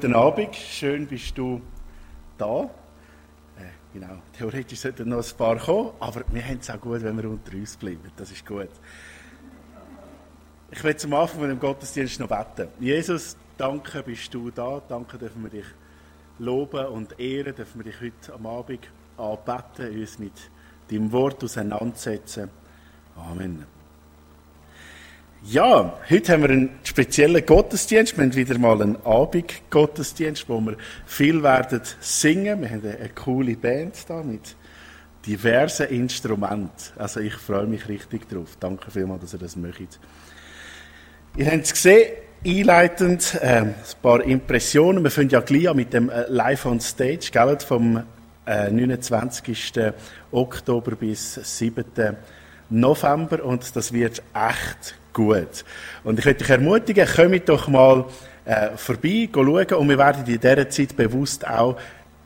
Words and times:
Guten 0.00 0.14
Abend, 0.14 0.54
schön 0.54 1.08
bist 1.08 1.36
du 1.36 1.60
da. 2.36 2.70
Äh, 3.56 3.64
genau, 3.92 4.22
theoretisch 4.36 4.78
sollten 4.78 5.08
noch 5.08 5.28
ein 5.28 5.36
paar 5.36 5.56
kommen, 5.56 5.90
aber 5.98 6.22
wir 6.30 6.44
haben 6.44 6.58
es 6.60 6.70
auch 6.70 6.80
gut, 6.80 7.02
wenn 7.02 7.16
wir 7.16 7.28
unter 7.28 7.52
uns 7.52 7.76
bleiben. 7.76 8.12
Das 8.16 8.30
ist 8.30 8.46
gut. 8.46 8.68
Ich 10.70 10.84
will 10.84 10.94
zum 10.94 11.14
Anfang 11.14 11.40
von 11.40 11.48
dem 11.48 11.58
Gottesdienst 11.58 12.20
noch 12.20 12.28
beten. 12.28 12.68
Jesus, 12.78 13.36
danke 13.56 14.04
bist 14.04 14.32
du 14.32 14.52
da. 14.52 14.80
Danke 14.88 15.18
dürfen 15.18 15.42
wir 15.42 15.50
dich 15.50 15.66
loben 16.38 16.86
und 16.86 17.18
ehren, 17.18 17.56
dürfen 17.56 17.84
wir 17.84 17.90
dich 17.90 18.00
heute 18.00 18.34
am 18.34 18.46
Abend 18.46 18.88
anbeten, 19.16 20.00
uns 20.00 20.20
mit 20.20 20.48
deinem 20.92 21.10
Wort 21.10 21.42
auseinandersetzen. 21.42 22.50
Amen. 23.16 23.77
Ja, 25.44 25.96
heute 26.10 26.32
haben 26.32 26.42
wir 26.42 26.50
einen 26.50 26.70
speziellen 26.82 27.46
Gottesdienst. 27.46 28.16
Wir 28.16 28.24
haben 28.24 28.34
wieder 28.34 28.58
mal 28.58 28.82
einen 28.82 28.96
Abend-Gottesdienst, 29.06 30.48
wo 30.48 30.60
wir 30.60 30.76
viel 31.06 31.44
werden 31.44 31.80
singen. 32.00 32.60
Wir 32.60 32.70
haben 32.70 32.82
eine 32.84 33.08
coole 33.10 33.56
Band 33.56 33.94
da 34.08 34.22
mit 34.24 34.56
diversen 35.24 35.86
Instrumenten. 35.86 36.92
Also 36.96 37.20
ich 37.20 37.34
freue 37.34 37.66
mich 37.66 37.88
richtig 37.88 38.28
drauf. 38.28 38.56
Danke 38.58 38.90
vielmals, 38.90 39.22
dass 39.22 39.34
ihr 39.34 39.38
das 39.38 39.54
möchtet. 39.54 40.00
Ihr 41.36 41.46
habt 41.46 41.64
es 41.64 41.72
gesehen, 41.72 42.10
einleitend 42.44 43.38
äh, 43.40 43.46
ein 43.46 43.74
paar 44.02 44.24
Impressionen. 44.24 45.04
Wir 45.04 45.10
fangen 45.12 45.30
ja 45.30 45.40
gleich 45.40 45.68
an 45.68 45.76
mit 45.76 45.92
dem 45.92 46.10
äh, 46.10 46.24
Live 46.28 46.66
on 46.66 46.80
Stage, 46.80 47.30
gell, 47.30 47.58
vom 47.60 48.02
äh, 48.44 48.70
29. 48.72 49.72
Oktober 50.32 50.96
bis 50.96 51.34
7. 51.34 51.84
November 52.70 53.44
und 53.44 53.74
das 53.76 53.92
wird 53.92 54.22
echt 54.34 54.94
gut. 55.12 55.64
Und 56.04 56.18
ich 56.18 56.24
möchte 56.24 56.44
dich 56.44 56.50
ermutigen, 56.50 57.06
kommt 57.06 57.48
doch 57.48 57.68
mal 57.68 58.04
äh, 58.44 58.76
vorbei, 58.76 59.28
schauen 59.32 59.66
und 59.66 59.88
wir 59.88 59.98
werden 59.98 60.24
in 60.26 60.40
dieser 60.40 60.68
Zeit 60.70 60.96
bewusst 60.96 61.46
auch 61.46 61.76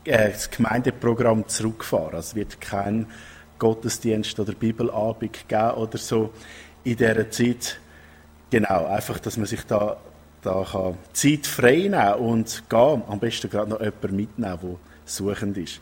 äh, 0.05 0.31
das 0.31 0.51
Gemeindeprogramm 0.51 1.47
zurückfahren. 1.49 2.15
Also 2.17 2.31
es 2.31 2.35
wird 2.35 2.61
kein 2.61 3.07
Gottesdienst 3.59 4.39
oder 4.41 4.53
Bibelabend 4.53 5.49
geben 5.49 5.71
oder 5.73 5.99
so 5.99 6.33
in 6.85 6.97
dieser 6.97 7.31
Zeit. 7.31 7.79
Genau, 8.51 8.87
einfach, 8.87 9.21
dass 9.21 9.37
man 9.37 9.47
sich 9.47 9.63
da, 9.65 9.97
da 10.43 10.67
kann 10.71 10.99
Zeit 11.13 11.47
frei 11.47 11.89
nehmen 11.89 12.15
und 12.15 12.65
gehen. 12.69 13.03
Am 13.09 13.19
besten 13.19 13.49
gerade 13.49 13.71
noch 13.71 13.81
jemanden 13.81 14.17
mitnehmen, 14.17 14.59
der 14.63 14.77
suchend 15.05 15.57
ist. 15.57 15.81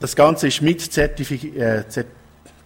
Das 0.00 0.16
Ganze 0.16 0.48
ist 0.48 0.62
mit 0.62 0.80
Zertifik 0.80 1.56
äh, 1.56 1.84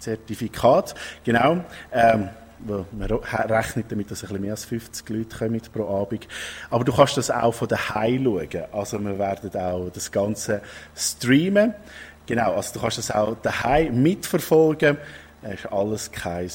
Zertifikat, 0.04 0.94
genau. 1.24 1.64
Ähm, 1.92 2.28
man 2.66 3.10
rechnet 3.10 3.90
damit, 3.90 4.10
dass 4.10 4.22
ein 4.22 4.28
bisschen 4.28 4.42
mehr 4.42 4.52
als 4.52 4.64
50 4.64 5.08
Leute 5.10 5.36
kommen 5.36 5.60
pro 5.72 6.02
Abend. 6.02 6.28
Aber 6.70 6.84
du 6.84 6.92
kannst 6.92 7.16
das 7.16 7.30
auch 7.30 7.52
von 7.52 7.68
daheim 7.68 8.24
schauen. 8.24 8.64
Also 8.72 8.98
wir 9.00 9.18
werden 9.18 9.50
auch 9.60 9.90
das 9.92 10.10
Ganze 10.10 10.62
streamen. 10.94 11.74
Genau, 12.26 12.54
also 12.54 12.74
du 12.74 12.80
kannst 12.80 12.98
das 12.98 13.10
auch 13.10 13.36
daheim 13.42 14.02
mitverfolgen. 14.02 14.96
Das 15.42 15.54
ist 15.54 15.66
alles 15.66 16.10
kein 16.10 16.50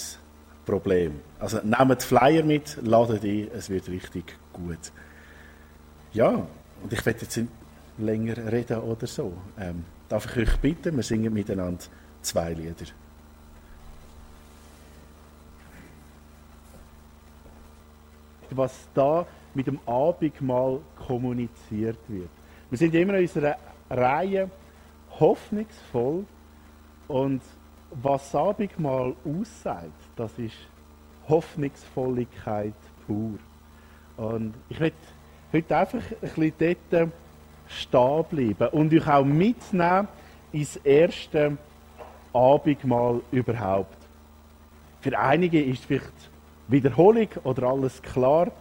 Problem. 0.66 1.22
Also 1.40 1.60
nehmt 1.64 2.04
Flyer 2.04 2.44
mit, 2.44 2.78
ladet 2.82 3.24
ein, 3.24 3.48
es 3.56 3.70
wird 3.70 3.88
richtig 3.90 4.36
gut. 4.52 4.92
Ja, 6.14 6.30
und 6.30 6.92
ich 6.92 7.06
werde 7.06 7.22
jetzt 7.22 7.38
nicht 7.38 7.50
länger 8.00 8.52
reden 8.52 8.80
oder 8.80 9.06
so. 9.06 9.34
Ähm, 9.60 9.86
darf 10.08 10.26
ich 10.26 10.48
euch 10.48 10.58
bitten, 10.58 10.96
wir 10.96 11.04
singen 11.04 11.34
miteinander 11.34 11.84
zwei 12.22 12.54
Lieder. 12.54 12.86
Was 18.56 18.88
da 18.94 19.26
mit 19.54 19.68
dem 19.68 19.80
Abendmahl 19.86 20.80
kommuniziert 21.08 22.00
wird. 22.08 22.30
Wir 22.70 22.78
sind 22.78 22.94
immer 22.94 23.16
in 23.16 23.22
unserer 23.22 23.56
Reihe 23.90 24.50
hoffnungsvoll 25.20 26.26
und 27.08 27.42
was 27.92 28.32
das 28.32 28.36
Abendmahl 28.36 29.16
aussagt, 29.26 29.92
das 30.16 30.38
ist 30.38 30.56
Hoffnungsvolligkeit 31.28 32.74
pur. 33.06 33.40
Und 34.18 34.54
ich 34.70 34.80
möchte 34.80 34.98
heute 35.52 35.78
einfach 35.78 36.00
ein 36.00 36.52
bisschen 36.52 36.54
dort 36.92 37.12
stehen 37.68 38.26
bleiben 38.30 38.68
und 38.78 38.94
euch 38.94 39.08
auch 39.08 39.26
mitnehmen 39.26 40.08
ins 40.52 40.76
erste 40.78 41.58
Abendmahl 42.34 43.22
überhaupt. 43.32 43.98
Für 45.02 45.18
einige 45.18 45.64
ist 45.64 45.86
vielleicht 45.86 46.29
Wiederholung 46.70 47.28
oder 47.44 47.64
alles 47.64 48.02
klar. 48.02 48.52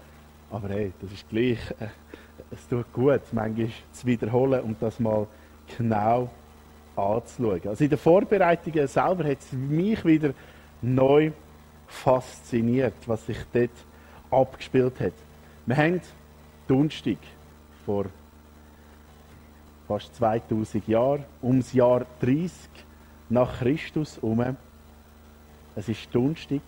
Aber 0.51 0.69
hey, 0.71 0.93
das 1.01 1.13
ist 1.13 1.29
gleich, 1.29 1.59
äh, 1.79 1.89
es 2.51 2.67
tut 2.69 2.91
gut, 2.93 3.21
manchmal 3.33 3.69
zu 3.93 4.07
wiederholen 4.07 4.63
und 4.63 4.83
das 4.83 4.99
mal 4.99 5.27
genau 5.77 6.31
anzuschauen. 6.97 7.61
Also 7.69 7.85
in 7.85 7.91
den 7.91 7.99
Vorbereitungen 7.99 8.89
selber 8.89 9.25
hat 9.25 9.39
es 9.41 9.53
mich 9.53 10.05
wieder 10.05 10.33
neu 10.81 11.33
fasziniert, 11.87 12.95
was 13.07 13.27
sich 13.27 13.39
dort 13.53 13.71
abgespielt 14.31 15.01
hat. 15.01 15.13
Wir 15.67 15.77
haben 15.77 16.01
Dunstig 16.67 17.19
vor 17.85 18.07
fast 19.87 20.15
2000 20.17 20.87
Jahren, 20.87 21.25
ums 21.43 21.73
Jahr 21.73 22.05
30 22.21 22.51
nach 23.31 23.59
Christus 23.59 24.17
herum. 24.17 24.57
Es 25.75 25.89
ist 25.89 26.15
Dunstig 26.15 26.63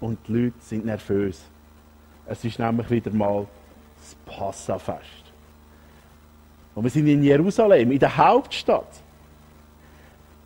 und 0.00 0.18
die 0.26 0.32
Leute 0.32 0.56
sind 0.60 0.84
nervös. 0.84 1.40
Es 2.26 2.44
ist 2.44 2.58
nämlich 2.58 2.90
wieder 2.90 3.10
mal 3.10 3.46
das 3.96 4.14
Passafest. 4.36 5.32
Und 6.74 6.84
wir 6.84 6.90
sind 6.90 7.06
in 7.06 7.22
Jerusalem, 7.22 7.92
in 7.92 7.98
der 7.98 8.16
Hauptstadt. 8.16 8.88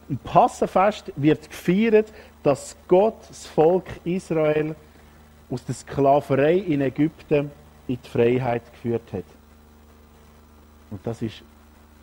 Im 0.09 0.19
Passafest 0.19 1.13
wird 1.17 1.49
gefeiert, 1.49 2.13
dass 2.43 2.77
Gott 2.89 3.17
das 3.29 3.47
Volk 3.47 3.87
Israel 4.05 4.75
aus 5.51 5.65
der 5.65 5.75
Sklaverei 5.75 6.55
in 6.55 6.81
Ägypten 6.81 7.51
in 7.87 7.99
die 8.03 8.09
Freiheit 8.09 8.63
geführt 8.73 9.13
hat. 9.13 9.25
Und 10.91 11.07
das 11.07 11.23
ist 11.23 11.43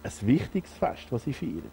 ein 0.04 0.28
wichtiges 0.28 0.72
Fest, 0.74 1.08
was 1.10 1.24
sie 1.24 1.34
feiern. 1.34 1.70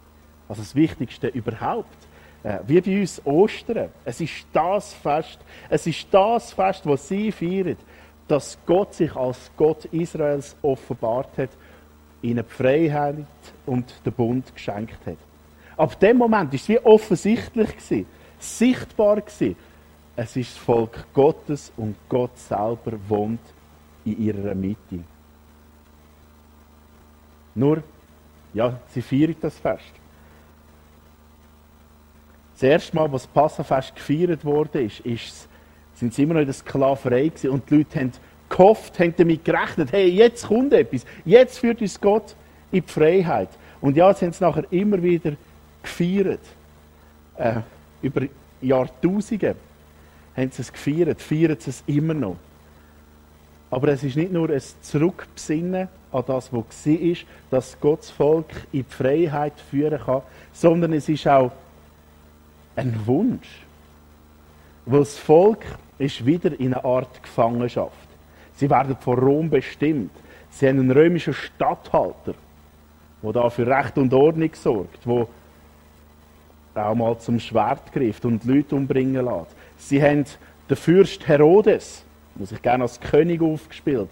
Also 0.49 0.63
das 0.63 0.75
Wichtigste 0.75 1.29
überhaupt. 1.29 1.97
Äh, 2.43 2.59
wie 2.67 2.81
bei 2.81 3.01
uns 3.01 3.21
Ostern. 3.25 3.89
Es 4.05 4.21
ist 4.21 4.47
das 4.53 4.95
Fest, 4.95 5.39
es 5.69 5.87
ist 5.87 6.07
das 6.11 6.53
Fest, 6.53 6.83
das 6.85 7.09
sie 7.09 7.33
feiern, 7.33 7.77
dass 8.29 8.59
Gott 8.65 8.95
sich 8.95 9.15
als 9.17 9.51
Gott 9.57 9.87
Israels 9.87 10.57
offenbart 10.63 11.37
hat, 11.37 11.51
ihnen 12.23 12.45
die 12.49 12.55
Freiheit 12.55 13.27
und 13.67 13.93
den 14.05 14.13
Bund 14.13 14.55
geschenkt 14.55 15.05
hat. 15.07 15.17
Ab 15.77 15.99
dem 15.99 16.19
Moment 16.19 16.53
ist 16.55 16.63
es 16.63 16.69
wie 16.69 16.79
offensichtlich 16.79 17.71
gewesen, 17.77 18.07
sichtbar 18.39 19.21
gewesen. 19.21 19.57
Es 20.15 20.37
ist 20.37 20.51
das 20.51 20.59
Volk 20.59 21.07
Gottes 21.15 21.73
und 21.77 21.97
Gott 22.09 22.37
selber 22.37 22.93
wohnt 23.09 23.41
in 24.05 24.21
ihrer 24.21 24.55
Mitte. 24.55 25.01
Nur, 27.55 27.83
ja, 28.55 28.79
sie 28.93 29.03
feiern 29.03 29.37
das 29.41 29.59
Fest. 29.59 29.93
Das 32.59 32.65
erste 32.65 32.97
Mal, 32.97 33.05
als 33.05 33.23
das 33.23 33.27
Passafest 33.29 33.95
gefeiert 33.95 34.45
wurde, 34.45 34.83
ist, 34.83 34.99
ist, 35.01 35.47
sind 35.95 36.13
sie 36.13 36.25
immer 36.25 36.35
noch 36.35 36.41
in 36.41 36.47
der 36.47 36.55
Sklaverei 36.55 37.29
gewesen 37.29 37.51
und 37.51 37.71
die 37.71 37.77
Leute 37.77 38.01
haben 38.01 38.13
gehofft, 38.49 38.99
haben 38.99 39.15
damit 39.17 39.45
gerechnet, 39.45 39.93
hey, 39.93 40.09
jetzt 40.09 40.49
kommt 40.49 40.73
etwas, 40.73 41.07
jetzt 41.25 41.61
führt 41.61 41.81
uns 41.81 42.01
Gott 42.01 42.35
in 42.73 42.83
die 42.85 42.93
Freiheit. 42.93 43.51
Und 43.81 43.97
ja, 43.97 44.09
jetzt 44.09 44.23
haben 44.23 44.33
sie 44.33 44.43
nachher 44.43 44.65
immer 44.73 45.01
wieder 45.01 45.35
gefeiert. 45.85 46.41
Äh, 47.37 47.61
über 48.03 48.23
Jahrtausende 48.61 49.55
haben 50.37 50.51
sie 50.51 50.63
es 50.63 50.73
gefeiert, 50.73 51.23
feiern 51.23 51.57
sie 51.61 51.71
es 51.71 51.85
immer 51.87 52.15
noch. 52.15 52.39
Aber 53.71 53.87
es 53.87 54.03
ist 54.03 54.17
nicht 54.17 54.33
nur 54.33 54.51
ein 54.51 54.63
Zurückbesinnen 54.81 55.87
an 56.11 56.25
das, 56.27 56.53
was 56.53 56.87
war, 56.87 57.17
dass 57.51 57.81
Gott 57.81 58.01
das 58.01 58.11
Volk 58.11 58.51
in 58.73 58.85
die 58.85 58.93
Freiheit 58.93 59.53
führen 59.71 60.01
kann, 60.01 60.23
sondern 60.53 60.93
es 60.95 61.09
ist 61.09 61.29
auch 61.29 61.53
ein 62.79 62.95
Wunsch. 63.07 63.67
Weil 64.87 65.01
das 65.01 65.19
Volk 65.19 65.65
ist 65.99 66.25
wieder 66.25 66.59
in 66.59 66.73
einer 66.73 66.85
Art 66.85 67.23
Gefangenschaft. 67.23 68.09
Sie 68.55 68.71
werden 68.71 68.97
von 69.01 69.19
Rom 69.19 69.51
bestimmt. 69.51 70.13
Sie 70.51 70.69
haben 70.69 70.81
einen 70.81 70.91
römischen 70.91 71.35
Statthalter, 71.35 72.35
der 73.23 73.33
da 73.33 73.51
für 73.51 73.67
Recht 73.67 73.99
und 73.99 74.15
Ordnung 74.15 74.51
sorgt, 74.55 75.05
der 75.05 76.89
auch 76.89 76.95
mal 76.95 77.19
zum 77.19 77.39
Schwert 77.39 77.93
greift 77.93 78.25
und 78.25 78.45
Leute 78.45 78.75
umbringen 78.75 79.25
lässt. 79.25 79.55
Sie 79.77 80.03
haben 80.03 80.25
den 80.71 80.77
Fürst 80.77 81.27
Herodes, 81.27 82.05
der 82.37 82.47
sich 82.47 82.63
gerne 82.63 82.85
als 82.85 83.01
König 83.01 83.43
aufgespielt, 83.43 84.09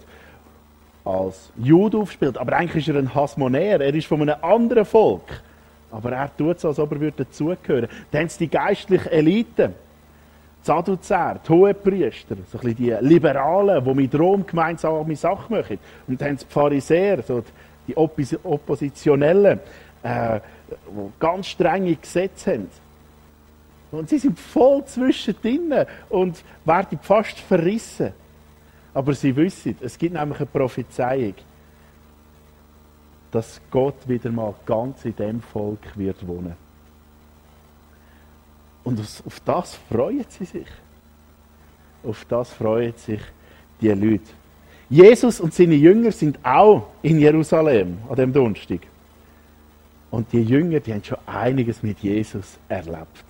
als 1.03 1.51
Jude 1.57 1.97
aufgespielt, 1.97 2.37
aber 2.37 2.53
eigentlich 2.57 2.87
ist 2.87 2.93
er 2.93 2.99
ein 2.99 3.15
Hasmonär, 3.15 3.79
er 3.79 3.93
ist 3.93 4.07
von 4.07 4.21
einem 4.21 4.43
anderen 4.43 4.85
Volk. 4.85 5.41
Aber 5.91 6.11
er 6.11 6.35
tut 6.35 6.57
es, 6.57 6.65
als 6.65 6.79
ob 6.79 6.91
er 6.99 7.11
dazugehören 7.11 7.67
würde. 7.67 7.89
Dann 8.11 8.21
haben 8.21 8.29
sie 8.29 8.39
die 8.39 8.49
geistliche 8.49 9.11
Elite. 9.11 9.73
Sadduzäer, 10.61 11.39
die 11.47 11.49
Hohepriester, 11.49 12.35
so 12.51 12.59
ein 12.59 12.75
die 12.75 12.93
Liberalen, 12.99 13.83
die 13.83 13.93
mit 13.93 14.13
Rom 14.19 14.45
gemeinsam 14.45 15.15
Sachen 15.15 15.55
machen. 15.55 15.79
Und 16.07 16.19
dann 16.19 16.35
die 16.35 16.45
Pharisäer, 16.45 17.23
so 17.23 17.41
die 17.87 17.95
Oppos 17.95 18.35
Oppositionellen, 18.43 19.59
äh, 20.03 20.39
die 20.69 21.19
ganz 21.19 21.47
strenge 21.47 21.95
Gesetze 21.95 22.53
haben. 22.53 22.67
Und 23.91 24.09
sie 24.09 24.17
sind 24.17 24.37
voll 24.37 24.83
zwischendrin 24.85 25.73
und 26.09 26.43
werden 26.65 26.99
fast 27.01 27.39
verrissen. 27.39 28.11
Aber 28.93 29.13
sie 29.13 29.35
wissen, 29.35 29.77
es 29.79 29.97
gibt 29.97 30.15
nämlich 30.15 30.39
eine 30.39 30.47
Prophezeiung, 30.47 31.35
dass 33.37 33.61
Gott 33.69 34.07
wieder 34.07 34.31
mal 34.31 34.55
ganz 34.65 35.05
in 35.05 35.15
dem 35.15 35.41
Volk 35.41 35.95
wird 35.95 36.27
wohnen. 36.27 36.55
Und 38.83 38.99
auf 38.99 39.39
das 39.45 39.75
freuen 39.75 40.25
sie 40.27 40.45
sich. 40.45 40.65
Auf 42.03 42.25
das 42.25 42.51
freuen 42.51 42.95
sich 42.95 43.21
die 43.79 43.89
Leute. 43.89 44.31
Jesus 44.89 45.39
und 45.39 45.53
seine 45.53 45.75
Jünger 45.75 46.11
sind 46.11 46.39
auch 46.43 46.87
in 47.03 47.19
Jerusalem 47.19 47.99
an 48.09 48.15
dem 48.15 48.33
Donnerstag. 48.33 48.79
Und 50.09 50.33
die 50.33 50.41
Jünger, 50.41 50.79
die 50.79 50.93
haben 50.93 51.03
schon 51.03 51.19
einiges 51.27 51.83
mit 51.83 51.99
Jesus 51.99 52.57
erlebt. 52.67 53.23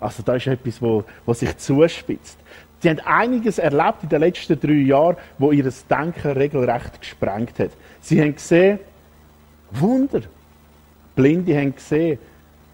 Also 0.00 0.22
da 0.22 0.34
ist 0.34 0.48
etwas, 0.48 0.82
wo, 0.82 1.02
wo 1.24 1.32
sich 1.32 1.56
zuspitzt. 1.56 2.38
Sie 2.80 2.90
haben 2.90 3.00
einiges 3.06 3.58
erlebt 3.58 4.02
in 4.02 4.10
den 4.10 4.20
letzten 4.20 4.60
drei 4.60 4.72
Jahren, 4.72 5.16
wo 5.38 5.50
ihr 5.50 5.72
Denken 5.88 6.32
regelrecht 6.32 7.00
gesprengt 7.00 7.58
hat. 7.58 7.70
Sie 8.02 8.20
haben 8.20 8.34
gesehen, 8.34 8.80
Wunder. 9.72 10.22
Blinde 11.14 11.56
haben 11.56 11.74
gesehen, 11.74 12.18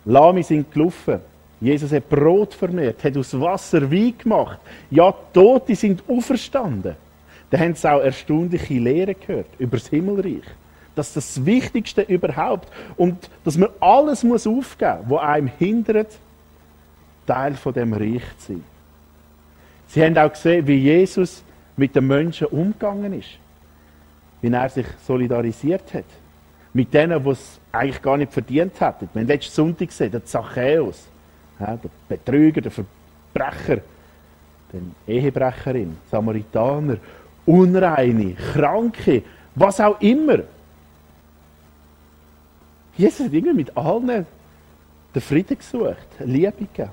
Lahme 0.05 0.43
sind 0.43 0.71
gelaufen, 0.73 1.21
Jesus 1.61 1.91
hat 1.93 2.09
Brot 2.09 2.55
vermehrt, 2.55 3.03
hat 3.03 3.17
aus 3.17 3.39
Wasser 3.39 3.91
Wein 3.91 4.15
gemacht. 4.19 4.61
Ja, 4.91 5.13
Tote 5.33 5.75
sind 5.75 6.03
auferstanden. 6.09 6.95
Da 7.51 7.59
haben 7.59 7.75
sie 7.75 7.91
auch 7.91 8.01
erstaunliche 8.01 8.75
Lehren 8.75 9.15
gehört 9.19 9.49
über 9.59 9.79
das 9.79 9.89
Himmelreich. 9.89 10.45
Das 10.95 11.09
ist 11.09 11.17
das 11.17 11.47
Wichtigste 11.47 12.03
überhaupt. 12.03 12.69
Und 12.97 13.31
dass 13.45 13.57
man 13.57 13.71
alles 13.81 14.23
muss 14.23 14.47
aufgeben 14.47 14.99
muss, 15.07 15.11
was 15.19 15.23
einem 15.23 15.51
hindert, 15.59 16.19
Teil 17.27 17.55
von 17.55 17.73
dem 17.73 17.93
Reich 17.93 18.23
zu 18.39 18.53
sein. 18.53 18.65
Sie 19.89 20.03
haben 20.03 20.17
auch 20.19 20.33
gesehen, 20.33 20.67
wie 20.67 20.79
Jesus 20.79 21.43
mit 21.77 21.95
den 21.95 22.07
Menschen 22.07 22.49
umgegangen 22.49 23.13
ist. 23.19 23.39
Wie 24.41 24.49
er 24.49 24.69
sich 24.69 24.87
solidarisiert 25.07 25.93
hat. 25.95 26.05
Mit 26.77 26.93
denen, 26.93 27.25
die 27.25 27.31
es 27.31 27.59
eigentlich 27.73 28.03
gar 28.03 28.19
nicht 28.19 28.35
verdient 28.35 28.79
hätten. 28.79 29.09
Wir 29.15 29.23
haben 29.23 29.29
letzten 29.29 29.55
Sonntag 29.55 29.89
gesehen, 29.89 30.11
der 30.11 30.23
Zachäus 30.27 31.07
ja, 31.59 31.75
der 31.75 31.89
Betrüger, 32.07 32.61
der 32.61 32.71
Verbrecher, 32.71 33.81
die 34.71 35.11
Ehebrecherin, 35.11 35.97
Samaritaner, 36.11 36.99
Unreine, 37.47 38.35
Kranke, 38.35 39.23
was 39.55 39.81
auch 39.81 39.99
immer. 40.03 40.41
Jesus 42.95 43.21
hat 43.27 43.33
irgendwie 43.33 43.55
mit 43.55 43.75
allen 43.75 44.27
den 45.15 45.23
Frieden 45.23 45.57
gesucht, 45.57 45.97
Liebe 46.19 46.53
gegeben. 46.53 46.91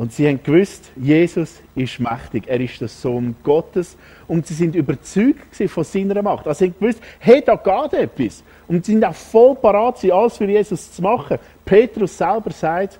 Und 0.00 0.14
sie 0.14 0.26
haben 0.26 0.42
gewusst, 0.42 0.90
Jesus 0.96 1.60
ist 1.74 2.00
mächtig, 2.00 2.44
er 2.46 2.58
ist 2.58 2.80
der 2.80 2.88
Sohn 2.88 3.36
Gottes 3.42 3.98
und 4.28 4.46
sie 4.46 4.54
sind 4.54 4.74
überzeugt 4.74 5.54
von 5.66 5.84
seiner 5.84 6.22
Macht. 6.22 6.48
Also 6.48 6.60
sie 6.60 6.70
haben 6.70 6.74
gewusst, 6.80 7.02
hey, 7.18 7.42
da 7.44 7.54
geht 7.54 7.92
etwas. 7.92 8.42
Und 8.66 8.86
sie 8.86 8.92
sind 8.92 9.04
auch 9.04 9.14
voll 9.14 9.56
parat, 9.56 10.02
alles 10.10 10.38
für 10.38 10.46
Jesus 10.46 10.90
zu 10.90 11.02
machen. 11.02 11.36
Petrus 11.66 12.16
selber 12.16 12.50
sagt, 12.50 12.98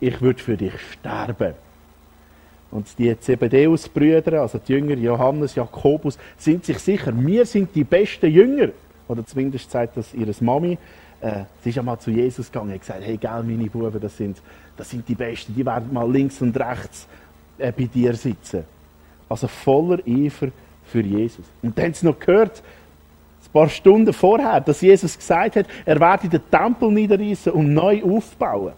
ich 0.00 0.20
würde 0.20 0.42
für 0.42 0.56
dich 0.56 0.72
sterben. 0.94 1.54
Und 2.72 2.88
die 2.98 3.16
Zebedeus-Brüder, 3.16 4.40
also 4.40 4.58
die 4.58 4.72
Jünger 4.72 4.96
Johannes, 4.96 5.54
Jakobus, 5.54 6.18
sind 6.36 6.64
sich 6.64 6.80
sicher, 6.80 7.12
wir 7.16 7.46
sind 7.46 7.72
die 7.72 7.84
besten 7.84 8.32
Jünger. 8.32 8.70
Oder 9.06 9.24
zumindest 9.24 9.70
sagt 9.70 9.96
das 9.96 10.12
ihre 10.12 10.34
Mami. 10.40 10.76
Äh, 11.24 11.44
sie 11.62 11.70
ist 11.70 11.78
einmal 11.78 11.98
zu 11.98 12.10
Jesus 12.10 12.52
gegangen 12.52 12.72
und 12.72 12.80
gesagt, 12.80 13.00
hey, 13.02 13.16
gell, 13.16 13.42
meine 13.42 13.70
Buben, 13.70 13.98
das 13.98 14.14
sind, 14.14 14.42
das 14.76 14.90
sind 14.90 15.08
die 15.08 15.14
Besten, 15.14 15.54
die 15.54 15.64
werden 15.64 15.90
mal 15.90 16.10
links 16.10 16.42
und 16.42 16.54
rechts 16.54 17.08
äh, 17.56 17.72
bei 17.72 17.84
dir 17.84 18.12
sitzen. 18.14 18.64
Also 19.26 19.48
voller 19.48 20.00
Eifer 20.06 20.48
für 20.84 21.00
Jesus. 21.00 21.46
Und 21.62 21.78
dann 21.78 21.86
haben 21.86 21.94
sie 21.94 22.04
noch 22.04 22.18
gehört, 22.18 22.62
ein 23.42 23.52
paar 23.54 23.70
Stunden 23.70 24.12
vorher, 24.12 24.60
dass 24.60 24.82
Jesus 24.82 25.16
gesagt 25.16 25.56
hat, 25.56 25.66
er 25.86 25.98
werde 25.98 26.28
den 26.28 26.42
Tempel 26.50 26.90
niederreißen 26.90 27.52
und 27.52 27.72
neu 27.72 28.02
aufbauen. 28.02 28.74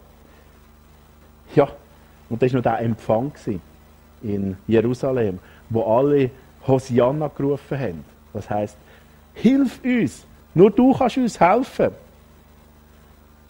Ja, 1.57 1.69
und 2.31 2.41
das 2.41 2.53
war 2.53 2.59
noch 2.59 2.63
der 2.63 2.81
Empfang 2.81 3.33
in 4.23 4.57
Jerusalem, 4.69 5.41
wo 5.69 5.83
alle 5.83 6.31
Hosianna 6.65 7.27
gerufen 7.27 7.77
haben. 7.77 8.05
Das 8.33 8.49
heißt, 8.49 8.77
hilf 9.35 9.81
uns, 9.83 10.25
nur 10.55 10.71
du 10.71 10.93
kannst 10.93 11.17
uns 11.17 11.41
helfen. 11.41 12.06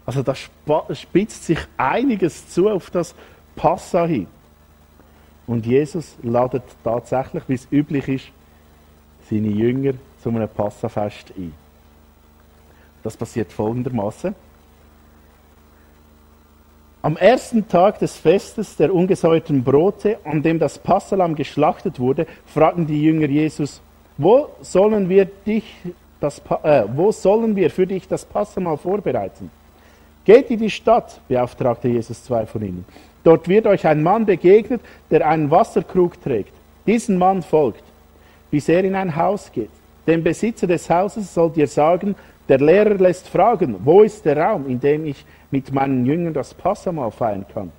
Also 0.06 0.23
da 0.23 0.35
spitzt 0.94 1.44
sich 1.44 1.58
einiges 1.76 2.49
zu 2.49 2.69
auf 2.69 2.91
das 2.91 3.14
Passa 3.56 4.06
hin. 4.06 4.29
Und 5.49 5.67
Jesus 5.67 6.17
ladet 6.23 6.62
tatsächlich, 6.85 7.43
wie 7.49 7.55
es 7.55 7.69
üblich 7.70 8.08
ist, 8.08 8.26
seine 9.29 9.49
Jünger 9.49 9.94
zu 10.23 10.29
einem 10.29 10.49
Passafest 10.49 11.32
ein. 11.37 11.53
Das 13.03 13.17
passiert 13.17 13.53
folgendermaßen. 13.53 14.35
Am 17.02 17.17
ersten 17.17 17.69
Tag 17.69 18.00
des 18.00 18.17
Festes 18.17 18.76
der 18.76 18.93
ungesäuerten 18.93 19.62
Brote, 19.62 20.19
an 20.25 20.43
dem 20.43 20.59
das 20.59 20.79
Passalam 20.79 21.37
geschlachtet 21.37 22.00
wurde, 22.00 22.26
fragten 22.47 22.87
die 22.87 23.00
Jünger 23.00 23.29
Jesus, 23.29 23.81
wo 24.19 24.49
sollen 24.61 25.09
wir, 25.09 25.25
dich 25.25 25.64
das, 26.19 26.43
äh, 26.62 26.85
wo 26.93 27.12
sollen 27.12 27.55
wir 27.55 27.70
für 27.70 27.87
dich 27.87 28.09
das 28.09 28.25
Passamal 28.25 28.76
vorbereiten? 28.76 29.50
Geht 30.26 30.50
in 30.50 30.58
die 30.58 30.70
Stadt, 30.70 31.20
beauftragte 31.28 31.87
Jesus 31.87 32.25
zwei 32.25 32.46
von 32.46 32.61
ihnen. 32.61 32.84
Dort 33.23 33.49
wird 33.49 33.64
euch 33.67 33.87
ein 33.87 34.02
Mann 34.02 34.26
begegnet, 34.26 34.81
der 35.08 35.26
einen 35.26 35.52
Wasserkrug 35.52 36.20
trägt. 36.20 36.52
Diesen 36.84 37.17
Mann 37.17 37.43
folgt, 37.43 37.84
bis 38.50 38.69
er 38.69 38.82
in 38.82 38.96
ein 38.96 39.14
Haus 39.14 39.52
geht. 39.52 39.70
Dem 40.05 40.25
Besitzer 40.25 40.67
des 40.67 40.90
Hauses 40.90 41.32
sollt 41.32 41.56
ihr 41.56 41.69
sagen, 41.69 42.17
der 42.49 42.58
Lehrer 42.58 42.94
lässt 42.94 43.28
fragen, 43.28 43.76
wo 43.84 44.02
ist 44.02 44.25
der 44.25 44.37
Raum, 44.37 44.69
in 44.69 44.81
dem 44.81 45.06
ich 45.06 45.25
mit 45.52 45.73
meinen 45.73 46.05
Jüngern 46.05 46.34
das 46.34 46.55
Passamal 46.55 47.12
feiern 47.12 47.46
kann. 47.55 47.70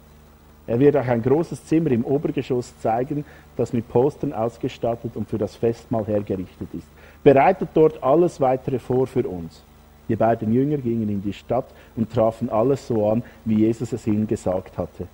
Er 0.67 0.79
wird 0.79 0.95
euch 0.95 1.09
ein 1.09 1.21
großes 1.21 1.65
Zimmer 1.65 1.91
im 1.91 2.05
Obergeschoss 2.05 2.77
zeigen, 2.79 3.25
das 3.57 3.73
mit 3.73 3.89
Postern 3.89 4.31
ausgestattet 4.31 5.15
und 5.15 5.29
für 5.29 5.37
das 5.37 5.55
Festmahl 5.55 6.05
hergerichtet 6.05 6.69
ist. 6.73 6.87
Bereitet 7.23 7.69
dort 7.73 8.01
alles 8.01 8.39
weitere 8.39 8.79
vor 8.79 9.05
für 9.05 9.27
uns. 9.27 9.63
Die 10.09 10.15
beiden 10.15 10.53
Jünger 10.53 10.77
gingen 10.77 11.09
in 11.09 11.21
die 11.21 11.33
Stadt 11.33 11.67
und 11.95 12.11
trafen 12.11 12.49
alles 12.49 12.87
so 12.87 13.09
an, 13.09 13.23
wie 13.45 13.55
Jesus 13.65 13.91
es 13.93 14.07
ihnen 14.07 14.27
gesagt 14.27 14.77
hatte. 14.77 15.07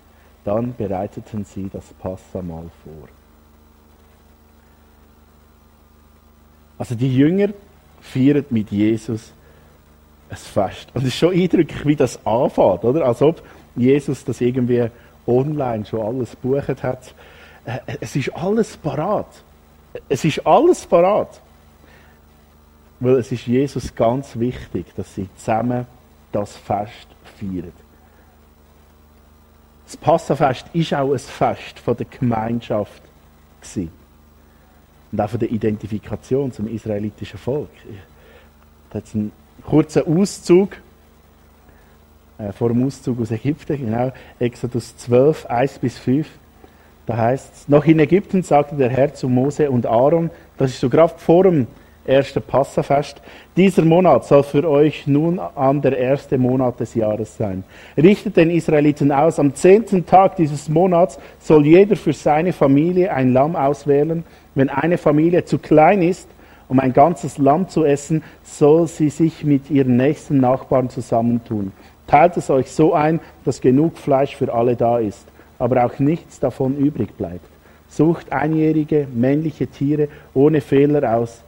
Dann 0.43 0.75
bereiteten 0.75 1.45
sie 1.45 1.69
das 1.71 1.85
Passamal 1.93 2.69
vor. 2.83 3.07
Also 6.77 6.95
die 6.95 7.15
Jünger 7.15 7.49
feiern 8.01 8.45
mit 8.49 8.71
Jesus 8.71 9.31
ein 10.29 10.37
Fest. 10.37 10.89
Und 10.93 11.01
es 11.01 11.09
ist 11.09 11.15
schon 11.15 11.33
eindrücklich, 11.33 11.85
wie 11.85 11.95
das 11.95 12.25
anfängt, 12.25 12.83
oder? 12.83 13.05
Als 13.05 13.21
ob 13.21 13.41
Jesus 13.75 14.25
das 14.25 14.41
irgendwie 14.41 14.89
online 15.25 15.85
schon 15.85 16.01
alles 16.01 16.31
gebucht 16.31 16.83
hat. 16.83 17.13
Äh, 17.65 17.79
es 18.01 18.15
ist 18.15 18.35
alles 18.35 18.75
parat. 18.77 19.27
Es 20.09 20.25
ist 20.25 20.45
alles 20.45 20.85
parat. 20.85 21.41
Weil 23.03 23.17
es 23.17 23.33
ist 23.33 23.47
Jesus 23.47 23.93
ganz 23.93 24.39
wichtig, 24.39 24.85
dass 24.95 25.13
sie 25.13 25.27
zusammen 25.35 25.85
das 26.31 26.55
Fest 26.55 27.07
feiern. 27.37 27.73
Das 29.85 29.97
Passafest 29.97 30.67
ist 30.71 30.93
auch 30.93 31.11
ein 31.11 31.19
Fest 31.19 31.79
von 31.79 31.97
der 31.97 32.05
Gemeinschaft 32.05 33.03
gewesen. 33.59 33.91
und 35.11 35.19
auch 35.19 35.29
von 35.29 35.39
der 35.39 35.51
Identifikation 35.51 36.53
zum 36.53 36.67
israelitischen 36.69 37.37
Volk. 37.37 37.69
Da 38.89 38.99
hat 38.99 39.05
einen 39.13 39.33
kurzen 39.65 40.03
Auszug 40.07 40.77
äh, 42.37 42.53
vor 42.53 42.69
dem 42.69 42.85
Auszug 42.85 43.19
aus 43.19 43.31
Ägypten, 43.31 43.85
genau 43.85 44.13
Exodus 44.39 44.95
12, 44.95 45.45
1 45.47 45.79
bis 45.79 45.97
5. 45.97 46.27
Da 47.05 47.17
heißt 47.17 47.53
es, 47.53 47.67
noch 47.67 47.83
in 47.83 47.99
Ägypten 47.99 48.43
sagte 48.43 48.77
der 48.77 48.89
Herr 48.89 49.13
zu 49.13 49.27
Mose 49.27 49.69
und 49.69 49.85
Aaron, 49.85 50.31
das 50.57 50.71
ist 50.71 50.79
so 50.79 50.89
gerade 50.89 51.13
vor 51.17 51.43
dem 51.43 51.67
erste 52.05 52.41
Passafest. 52.41 53.21
Dieser 53.55 53.83
Monat 53.83 54.25
soll 54.25 54.43
für 54.43 54.69
euch 54.69 55.07
nun 55.07 55.39
an 55.39 55.81
der 55.81 55.97
erste 55.97 56.37
Monat 56.37 56.79
des 56.79 56.95
Jahres 56.95 57.37
sein. 57.37 57.63
Richtet 57.97 58.37
den 58.37 58.49
Israeliten 58.49 59.11
aus, 59.11 59.39
am 59.39 59.55
zehnten 59.55 60.05
Tag 60.05 60.35
dieses 60.35 60.69
Monats 60.69 61.19
soll 61.39 61.65
jeder 61.65 61.95
für 61.95 62.13
seine 62.13 62.53
Familie 62.53 63.13
ein 63.13 63.33
Lamm 63.33 63.55
auswählen. 63.55 64.23
Wenn 64.55 64.69
eine 64.69 64.97
Familie 64.97 65.45
zu 65.45 65.57
klein 65.57 66.01
ist, 66.01 66.29
um 66.67 66.79
ein 66.79 66.93
ganzes 66.93 67.37
Lamm 67.37 67.67
zu 67.69 67.85
essen, 67.85 68.23
soll 68.43 68.87
sie 68.87 69.09
sich 69.09 69.43
mit 69.43 69.69
ihren 69.69 69.97
nächsten 69.97 70.37
Nachbarn 70.37 70.89
zusammentun. 70.89 71.71
Teilt 72.07 72.37
es 72.37 72.49
euch 72.49 72.71
so 72.71 72.93
ein, 72.93 73.19
dass 73.45 73.61
genug 73.61 73.97
Fleisch 73.97 74.35
für 74.35 74.53
alle 74.53 74.75
da 74.75 74.99
ist. 74.99 75.27
aber 75.63 75.85
auch 75.85 75.97
nichts 75.99 76.41
davon 76.41 76.75
übrig 76.75 77.15
bleibt. 77.15 77.45
Sucht 77.87 78.33
einjährige 78.33 79.07
männliche 79.13 79.67
Tiere 79.67 80.09
ohne 80.33 80.59
Fehler 80.59 81.15
aus. 81.17 81.41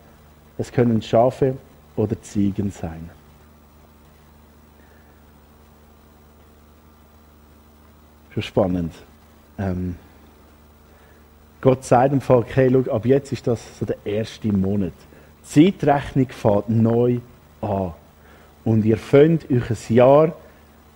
Es 0.58 0.72
können 0.72 1.02
Schafe 1.02 1.56
oder 1.96 2.22
Ziegen 2.22 2.72
sein. 2.72 3.10
Schon 8.34 8.44
spannend. 8.44 8.94
Ähm, 9.58 9.96
Gott 11.62 11.84
sagt 11.84 12.12
dem 12.12 12.22
Volk, 12.22 12.48
hey, 12.56 12.70
schau, 12.72 12.92
ab 12.92 13.06
jetzt 13.06 13.32
ist 13.32 13.48
das 13.48 13.60
so 13.80 13.86
der 13.86 13.98
erste 14.06 14.50
Monat. 14.50 14.94
Die 15.56 15.74
Zeitrechnung 15.78 16.28
fängt 16.30 16.70
neu 16.70 17.20
an. 17.62 17.94
Und 18.64 18.84
ihr 18.86 18.98
fängt 18.98 19.50
euch 19.50 19.70
ein 19.70 19.96
Jahr, 19.96 20.34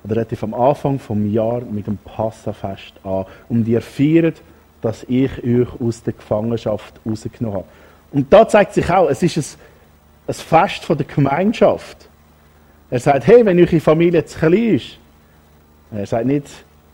oder 0.04 0.16
relativ 0.16 0.44
am 0.44 0.54
Anfang 0.54 1.00
vom 1.00 1.32
Jahr, 1.32 1.62
mit 1.62 1.88
dem 1.88 1.98
Passafest 1.98 2.94
an. 3.04 3.26
Und 3.48 3.68
ihr 3.68 3.82
feiert, 3.82 4.42
dass 4.82 5.04
ich 5.04 5.32
euch 5.44 5.68
aus 5.80 6.04
der 6.04 6.14
Gefangenschaft 6.14 7.00
rausgenommen 7.06 7.60
habe. 7.60 7.68
Und 8.12 8.32
da 8.32 8.48
zeigt 8.48 8.74
sich 8.74 8.90
auch, 8.90 9.10
es 9.10 9.22
ist 9.24 9.38
ein, 9.38 9.60
ein 10.28 10.34
Fest 10.34 10.86
von 10.86 10.98
der 10.98 11.06
Gemeinschaft. 11.06 12.10
Er 12.90 13.00
sagt, 13.00 13.28
hey, 13.28 13.46
wenn 13.46 13.60
eure 13.60 13.80
Familie 13.80 14.26
zu 14.26 14.40
klein 14.40 14.76
ist, 14.76 14.98
er 15.92 16.06
sagt 16.06 16.26
nicht, 16.26 16.48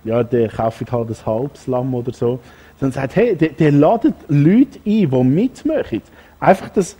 ja, 0.03 0.23
der 0.23 0.49
kauft 0.49 0.91
halt 0.91 1.09
ein 1.09 1.25
halbes 1.25 1.67
Lamm 1.67 1.93
oder 1.93 2.13
so, 2.13 2.39
sondern 2.79 2.93
sagt, 2.93 3.15
hey, 3.15 3.35
der, 3.35 3.49
der 3.49 3.71
ladet 3.71 4.15
Leute 4.27 4.79
ein, 4.85 5.09
die 5.09 5.23
mitmachen. 5.23 6.01
Einfach 6.39 6.69
das, 6.69 6.95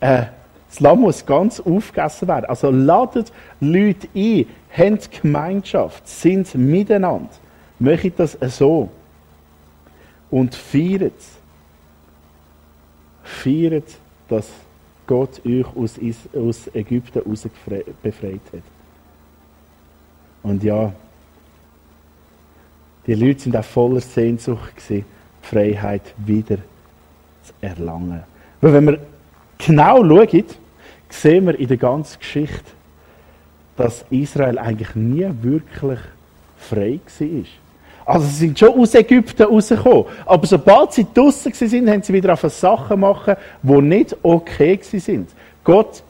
äh, 0.00 0.24
das 0.68 0.80
Lamm 0.80 1.00
muss 1.00 1.24
ganz 1.24 1.60
aufgegessen 1.60 2.28
werden. 2.28 2.46
Also 2.46 2.70
ladet 2.70 3.32
Leute 3.60 4.08
ein, 4.14 4.46
habt 4.76 5.22
Gemeinschaft, 5.22 6.06
sind 6.06 6.54
miteinander. 6.54 7.30
Möchtet 7.78 8.18
das 8.18 8.36
so. 8.56 8.88
Und 10.30 10.54
feiert 10.54 11.12
Feiert, 13.24 13.88
dass 14.28 14.48
Gott 15.06 15.40
euch 15.44 15.66
aus, 15.76 16.68
Ägypten 16.74 17.22
befreit 18.02 18.40
hat. 18.52 18.62
Und 20.42 20.62
ja, 20.62 20.92
die 23.06 23.14
Leute 23.14 23.40
sind 23.40 23.56
auch 23.56 23.64
voller 23.64 24.00
Sehnsucht 24.00 24.76
gewesen, 24.76 25.04
Freiheit 25.42 26.14
wieder 26.18 26.56
zu 27.42 27.52
erlangen. 27.60 28.22
Weil 28.60 28.72
wenn 28.72 28.86
wir 28.86 28.98
genau 29.58 30.04
schauen, 30.04 30.44
sehen 31.10 31.46
wir 31.46 31.58
in 31.58 31.68
der 31.68 31.76
ganzen 31.76 32.18
Geschichte, 32.18 32.72
dass 33.76 34.04
Israel 34.10 34.58
eigentlich 34.58 34.94
nie 34.94 35.28
wirklich 35.42 35.98
frei 36.56 37.00
war. 37.18 37.44
Also 38.04 38.26
sie 38.26 38.46
sind 38.46 38.58
schon 38.58 38.78
aus 38.78 38.94
Ägypten 38.94 39.44
rausgekommen. 39.44 40.04
Aber 40.26 40.46
sobald 40.46 40.92
sie 40.92 41.06
draußen 41.12 41.52
sind, 41.52 41.88
haben 41.88 42.02
sie 42.02 42.12
wieder 42.12 42.32
auf 42.32 42.42
Sachen 42.42 43.00
machen, 43.00 43.36
die 43.62 43.80
nicht 43.80 44.16
okay 44.22 44.78
sind. 44.82 45.30
Gott 45.62 46.02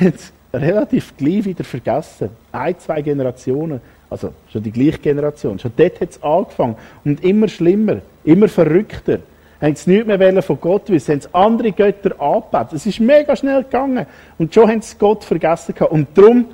hat 0.00 0.14
relativ 0.52 1.16
gleich 1.16 1.44
wieder 1.44 1.64
vergessen. 1.64 2.30
Ein, 2.52 2.78
zwei 2.78 3.00
Generationen 3.00 3.80
also 4.08 4.32
schon 4.52 4.62
die 4.62 4.70
gleiche 4.70 4.98
Generation. 4.98 5.58
Schon 5.58 5.72
dort 5.76 6.00
hat 6.00 6.10
es 6.10 6.22
angefangen. 6.22 6.76
Und 7.04 7.24
immer 7.24 7.48
schlimmer, 7.48 7.98
immer 8.24 8.48
verrückter. 8.48 9.18
Haben 9.60 9.74
sie 9.74 9.90
nichts 9.90 10.06
mehr 10.06 10.42
von 10.42 10.60
Gott 10.60 10.90
wissen, 10.90 11.12
haben 11.12 11.20
sie 11.22 11.28
andere 11.32 11.72
Götter 11.72 12.20
angebetet. 12.20 12.74
Es 12.74 12.86
ist 12.86 13.00
mega 13.00 13.34
schnell 13.34 13.64
gegangen. 13.64 14.06
Und 14.38 14.54
schon 14.54 14.68
haben 14.68 14.82
sie 14.82 14.96
Gott 14.98 15.24
vergessen 15.24 15.74
gehabt. 15.74 15.92
Und 15.92 16.08
darum 16.14 16.46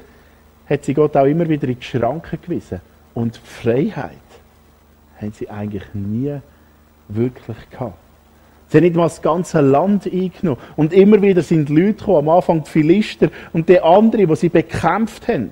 hat 0.68 0.84
sie 0.84 0.94
Gott 0.94 1.16
auch 1.16 1.26
immer 1.26 1.48
wieder 1.48 1.68
in 1.68 1.78
die 1.78 1.84
Schranken 1.84 2.38
gewiesen. 2.40 2.80
Und 3.14 3.36
Freiheit 3.36 4.16
haben 5.20 5.32
sie 5.32 5.50
eigentlich 5.50 5.84
nie 5.92 6.38
wirklich 7.08 7.70
gehabt. 7.70 7.98
Sie 8.68 8.78
haben 8.78 8.84
nicht 8.84 8.96
mal 8.96 9.02
das 9.04 9.20
ganze 9.20 9.60
Land 9.60 10.06
eingenommen. 10.06 10.60
Und 10.76 10.92
immer 10.94 11.20
wieder 11.20 11.42
sind 11.42 11.68
Leute 11.68 11.94
gekommen, 11.94 12.28
am 12.28 12.36
Anfang 12.36 12.64
die 12.64 12.70
Philister 12.70 13.28
und 13.52 13.68
die 13.68 13.80
anderen, 13.80 14.26
die 14.26 14.36
sie 14.36 14.48
bekämpft 14.48 15.28
haben. 15.28 15.50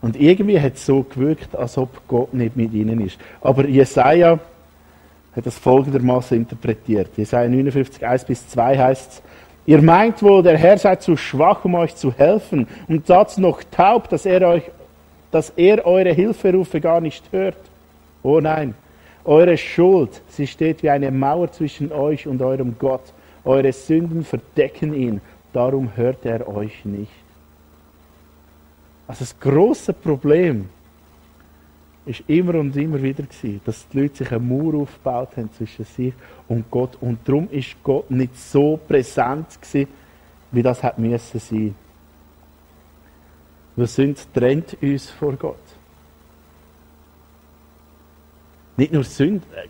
Und 0.00 0.20
irgendwie 0.20 0.60
hat 0.60 0.74
es 0.74 0.86
so 0.86 1.02
gewirkt, 1.02 1.56
als 1.56 1.78
ob 1.78 2.06
Gott 2.06 2.32
nicht 2.34 2.56
mit 2.56 2.72
ihnen 2.72 3.00
ist. 3.00 3.18
Aber 3.40 3.66
Jesaja 3.66 4.38
hat 5.34 5.46
das 5.46 5.58
folgendermaßen 5.58 6.36
interpretiert. 6.36 7.10
Jesaja 7.16 7.48
59, 7.48 8.06
1 8.06 8.24
bis 8.24 8.48
2 8.48 8.78
heißt 8.78 9.12
es, 9.12 9.22
Ihr 9.64 9.80
meint 9.80 10.22
wohl, 10.22 10.42
der 10.42 10.58
Herr 10.58 10.76
sei 10.76 10.96
zu 10.96 11.16
schwach, 11.16 11.64
um 11.64 11.76
euch 11.76 11.94
zu 11.94 12.12
helfen 12.12 12.66
und 12.88 13.08
dazu 13.08 13.40
noch 13.40 13.62
taub, 13.70 14.08
dass 14.08 14.26
er 14.26 14.46
euch, 14.48 14.64
dass 15.32 15.50
er 15.50 15.84
eure 15.84 16.12
Hilferufe 16.12 16.80
gar 16.80 17.00
nicht 17.00 17.32
hört. 17.32 17.58
Oh 18.22 18.38
nein, 18.38 18.74
eure 19.24 19.56
Schuld, 19.56 20.22
sie 20.28 20.46
steht 20.46 20.84
wie 20.84 20.90
eine 20.90 21.10
Mauer 21.10 21.50
zwischen 21.50 21.90
euch 21.90 22.28
und 22.28 22.40
eurem 22.40 22.76
Gott. 22.78 23.12
Eure 23.44 23.72
Sünden 23.72 24.24
verdecken 24.24 24.94
ihn, 24.94 25.20
darum 25.52 25.90
hört 25.96 26.24
er 26.24 26.46
euch 26.46 26.84
nicht. 26.84 27.10
Also 29.08 29.20
das 29.20 29.40
große 29.40 29.92
Problem 29.94 30.68
ist 32.04 32.22
immer 32.26 32.56
und 32.56 32.76
immer 32.76 33.02
wieder 33.02 33.22
gewesen, 33.22 33.60
dass 33.64 33.88
die 33.88 34.00
Leute 34.00 34.18
sich 34.18 34.30
eine 34.30 34.40
Mauer 34.40 34.82
aufgebaut 34.82 35.36
haben 35.36 35.50
zwischen 35.52 35.84
sich 35.84 36.14
und 36.48 36.70
Gott. 36.70 36.98
Und 37.00 37.18
darum 37.24 37.48
ist 37.50 37.76
Gott 37.82 38.10
nicht 38.10 38.36
so 38.38 38.78
präsent 38.88 39.46
gewesen, 39.60 39.88
wie 40.50 40.62
das 40.62 40.82
müssen 40.98 41.40
sein. 41.40 41.74
Wir 43.76 43.86
sind 43.86 44.18
trennt 44.34 44.76
uns 44.82 45.10
vor 45.10 45.32
Gott. 45.34 45.56
Nicht 48.76 48.92
nur 48.92 49.04
Sünde, 49.04 49.46
äh, 49.56 49.68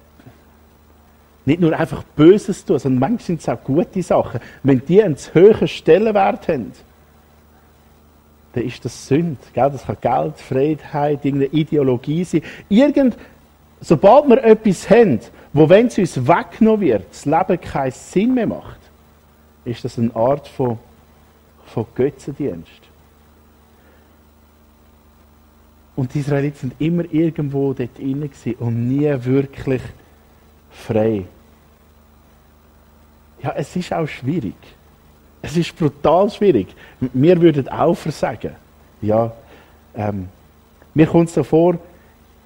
nicht 1.45 1.61
nur 1.61 1.77
einfach 1.77 2.03
Böses 2.17 2.65
tun, 2.65 2.79
sondern 2.79 3.01
manchmal 3.01 3.27
sind 3.27 3.41
es 3.41 3.49
auch 3.49 3.63
gute 3.63 4.03
Sachen. 4.03 4.41
Wenn 4.63 4.85
die 4.85 5.03
einen 5.03 5.17
zu 5.17 5.35
hohen 5.35 5.67
Stellenwert 5.67 6.47
haben, 6.49 6.73
dann 8.53 8.65
ist 8.65 8.85
das 8.85 9.07
Sünde. 9.07 9.39
Das 9.55 9.87
kann 9.87 9.97
Geld, 10.01 10.39
Freiheit, 10.39 11.25
irgendeine 11.25 11.53
Ideologie 11.53 12.25
sein. 12.25 12.43
Irgend, 12.69 13.17
sobald 13.81 14.29
wir 14.29 14.45
etwas 14.45 14.89
haben, 14.89 15.21
wo, 15.53 15.69
wenn 15.69 15.87
es 15.87 15.99
uns 15.99 16.27
weggenommen 16.27 16.81
wird, 16.81 17.05
das 17.11 17.25
Leben 17.25 17.61
keinen 17.61 17.93
Sinn 17.93 18.35
mehr 18.35 18.47
macht, 18.47 18.79
ist 19.65 19.85
das 19.85 19.99
eine 19.99 20.15
Art 20.15 20.49
von, 20.49 20.79
von 21.67 21.87
Götzendienst. 21.95 22.92
Und 25.95 26.15
die 26.15 26.21
Israeliten 26.21 26.59
sind 26.59 26.75
immer 26.79 27.05
irgendwo 27.13 27.73
dort 27.75 27.99
inne 27.99 28.31
und 28.59 28.89
nie 28.89 29.13
wirklich 29.25 29.83
frei. 30.71 31.25
Ja, 33.43 33.53
es 33.57 33.75
ist 33.77 33.93
auch 33.93 34.07
schwierig. 34.07 34.55
Es 35.43 35.57
ist 35.57 35.77
brutal 35.77 36.31
schwierig. 36.31 36.69
Wir 37.01 37.41
würden 37.41 37.69
auch 37.69 37.95
versagen. 37.95 38.53
Ja, 39.03 39.33
ähm, 39.95 40.29
mir 40.95 41.07
kommt 41.07 41.29
es 41.29 41.35
so 41.35 41.43
vor, 41.43 41.77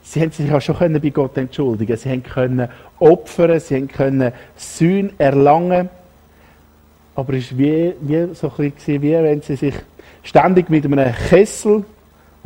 sie 0.02 0.22
haben 0.22 0.30
sich 0.30 0.48
ja 0.48 0.60
schon 0.60 0.76
können 0.76 1.00
bei 1.00 1.10
Gott 1.10 1.36
entschuldigen. 1.36 1.96
Sie 1.96 2.08
haben 2.08 2.22
können 2.22 2.68
opfern, 2.98 3.60
sie 3.60 3.76
haben 3.76 3.88
können 3.88 4.32
Sühn 4.56 5.12
erlangen. 5.18 5.90
Aber 7.14 7.34
es 7.34 7.52
war 7.52 7.58
wie, 7.58 7.94
wie 8.00 8.34
so 8.34 8.52
ein 8.56 8.72
bisschen, 8.72 9.02
wie 9.02 9.12
wenn 9.12 9.42
sie 9.42 9.56
sich 9.56 9.74
ständig 10.22 10.70
mit 10.70 10.84
einem 10.84 11.14
Kessel 11.28 11.84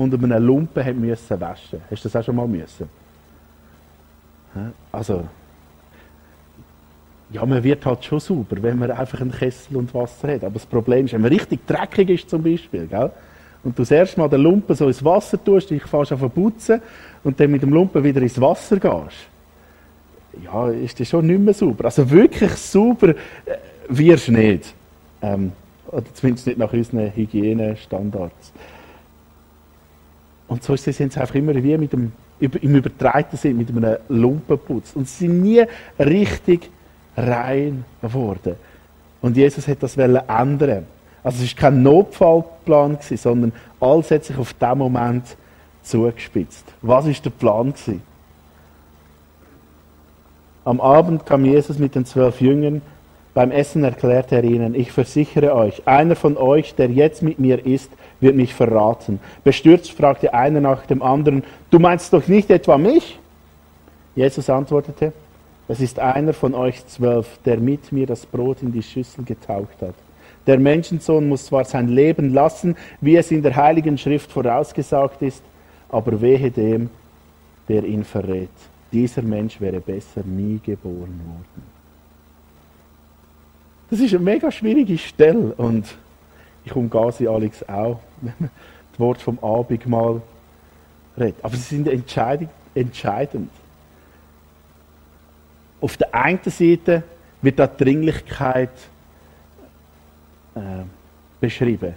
und 0.00 0.14
einem 0.14 0.42
Lumpen 0.42 0.84
haben 0.84 1.00
müssen 1.00 1.40
waschen. 1.40 1.80
Hast 1.90 2.04
du 2.04 2.08
das 2.08 2.16
auch 2.16 2.24
schon 2.24 2.36
mal 2.36 2.48
müssen? 2.48 2.88
Also, 4.90 5.24
ja, 7.30 7.44
man 7.44 7.62
wird 7.62 7.84
halt 7.84 8.04
schon 8.04 8.18
sauber, 8.18 8.56
wenn 8.62 8.78
man 8.78 8.90
einfach 8.90 9.20
einen 9.20 9.30
Kessel 9.30 9.76
und 9.76 9.94
Wasser 9.94 10.34
hat. 10.34 10.44
Aber 10.44 10.54
das 10.54 10.66
Problem 10.66 11.04
ist, 11.04 11.12
wenn 11.12 11.20
man 11.20 11.30
richtig 11.30 11.66
dreckig 11.66 12.08
ist 12.10 12.30
zum 12.30 12.42
Beispiel, 12.42 12.86
gell? 12.86 13.10
und 13.62 13.78
du 13.78 13.82
das 13.82 13.90
erste 13.90 14.18
Mal 14.18 14.28
den 14.28 14.40
Lumpen 14.40 14.74
so 14.74 14.86
ins 14.86 15.04
Wasser 15.04 15.42
tust, 15.42 15.70
dich 15.70 15.82
fährst 15.82 16.12
auf 16.12 16.34
putzen 16.34 16.80
und 17.22 17.38
dann 17.38 17.50
mit 17.50 17.62
dem 17.62 17.72
Lumpen 17.72 18.02
wieder 18.02 18.22
ins 18.22 18.40
Wasser 18.40 18.78
gehst, 18.78 19.28
ja, 20.42 20.70
ist 20.70 20.98
das 20.98 21.08
schon 21.08 21.26
nicht 21.26 21.40
mehr 21.40 21.54
sauber. 21.54 21.84
Also 21.84 22.10
wirklich 22.10 22.52
sauber 22.52 23.10
äh, 23.10 23.14
wirst 23.88 24.28
du 24.28 24.32
nicht. 24.32 24.74
Ähm, 25.20 25.52
oder 25.88 26.06
zumindest 26.14 26.46
nicht 26.46 26.58
nach 26.58 26.72
unseren 26.72 27.14
Hygienestandards. 27.14 28.52
Und 30.50 30.64
so 30.64 30.74
sind 30.74 31.12
sie 31.12 31.20
einfach 31.20 31.36
immer 31.36 31.54
wie 31.54 31.78
mit 31.78 31.92
dem, 31.92 32.10
im 32.40 32.74
übertreiten 32.74 33.38
Sinn, 33.38 33.56
mit 33.56 33.68
einem 33.68 33.98
Lumpen 34.08 34.58
putzt. 34.58 34.96
Und 34.96 35.06
sie 35.06 35.28
sind 35.28 35.42
nie 35.42 35.62
richtig 35.96 36.68
rein 37.16 37.84
geworden. 38.02 38.56
Und 39.22 39.36
Jesus 39.36 39.68
hat 39.68 39.80
das 39.80 39.96
ändern. 39.96 40.86
Also 41.22 41.44
es 41.44 41.54
war 41.54 41.60
kein 41.60 41.84
Notfallplan, 41.84 42.98
sondern 43.00 43.52
alles 43.78 44.10
hat 44.10 44.24
sich 44.24 44.36
auf 44.36 44.52
diesen 44.54 44.78
Moment 44.78 45.36
zugespitzt. 45.84 46.64
Was 46.82 47.06
war 47.06 47.12
der 47.12 47.30
Plan? 47.30 47.72
Am 50.64 50.80
Abend 50.80 51.24
kam 51.26 51.44
Jesus 51.44 51.78
mit 51.78 51.94
den 51.94 52.04
zwölf 52.04 52.40
Jüngern 52.40 52.82
Beim 53.32 53.52
Essen 53.52 53.84
erklärte 53.84 54.36
er 54.36 54.44
ihnen, 54.44 54.74
ich 54.74 54.90
versichere 54.90 55.54
euch, 55.54 55.86
einer 55.86 56.16
von 56.16 56.36
euch, 56.36 56.74
der 56.74 56.90
jetzt 56.90 57.22
mit 57.22 57.38
mir 57.38 57.64
ist, 57.64 57.90
wird 58.20 58.34
mich 58.34 58.54
verraten. 58.54 59.20
Bestürzt 59.44 59.92
fragte 59.92 60.34
einer 60.34 60.60
nach 60.60 60.84
dem 60.86 61.00
anderen, 61.02 61.44
du 61.70 61.78
meinst 61.78 62.12
doch 62.12 62.26
nicht 62.26 62.50
etwa 62.50 62.76
mich? 62.76 63.18
Jesus 64.16 64.50
antwortete, 64.50 65.12
es 65.68 65.80
ist 65.80 66.00
einer 66.00 66.32
von 66.32 66.54
euch 66.54 66.84
zwölf, 66.86 67.38
der 67.44 67.58
mit 67.58 67.92
mir 67.92 68.06
das 68.06 68.26
Brot 68.26 68.62
in 68.62 68.72
die 68.72 68.82
Schüssel 68.82 69.24
getaucht 69.24 69.80
hat. 69.80 69.94
Der 70.48 70.58
Menschensohn 70.58 71.28
muss 71.28 71.46
zwar 71.46 71.64
sein 71.64 71.86
Leben 71.86 72.34
lassen, 72.34 72.76
wie 73.00 73.14
es 73.14 73.30
in 73.30 73.42
der 73.42 73.54
Heiligen 73.54 73.96
Schrift 73.96 74.32
vorausgesagt 74.32 75.22
ist, 75.22 75.44
aber 75.88 76.20
wehe 76.20 76.50
dem, 76.50 76.90
der 77.68 77.84
ihn 77.84 78.02
verrät. 78.02 78.48
Dieser 78.90 79.22
Mensch 79.22 79.60
wäre 79.60 79.78
besser 79.78 80.24
nie 80.24 80.58
geboren 80.64 81.20
worden. 81.24 81.69
Das 83.90 83.98
ist 83.98 84.14
eine 84.14 84.22
mega 84.22 84.50
schwierige 84.52 84.96
Stelle 84.96 85.52
und 85.56 85.84
ich 86.64 86.74
umgehe 86.74 87.12
sie 87.12 87.26
Alex 87.26 87.68
auch, 87.68 88.00
wenn 88.20 88.34
man 88.38 88.50
das 88.92 89.00
Wort 89.00 89.20
vom 89.20 89.38
Abendmahl 89.40 90.22
redet. 91.18 91.44
Aber 91.44 91.56
sie 91.56 91.76
sind 91.76 91.88
entscheidend. 91.88 93.50
Auf 95.80 95.96
der 95.96 96.14
einen 96.14 96.40
Seite 96.44 97.02
wird 97.42 97.58
da 97.58 97.66
Dringlichkeit 97.66 98.70
äh, 100.54 100.60
beschrieben. 101.40 101.94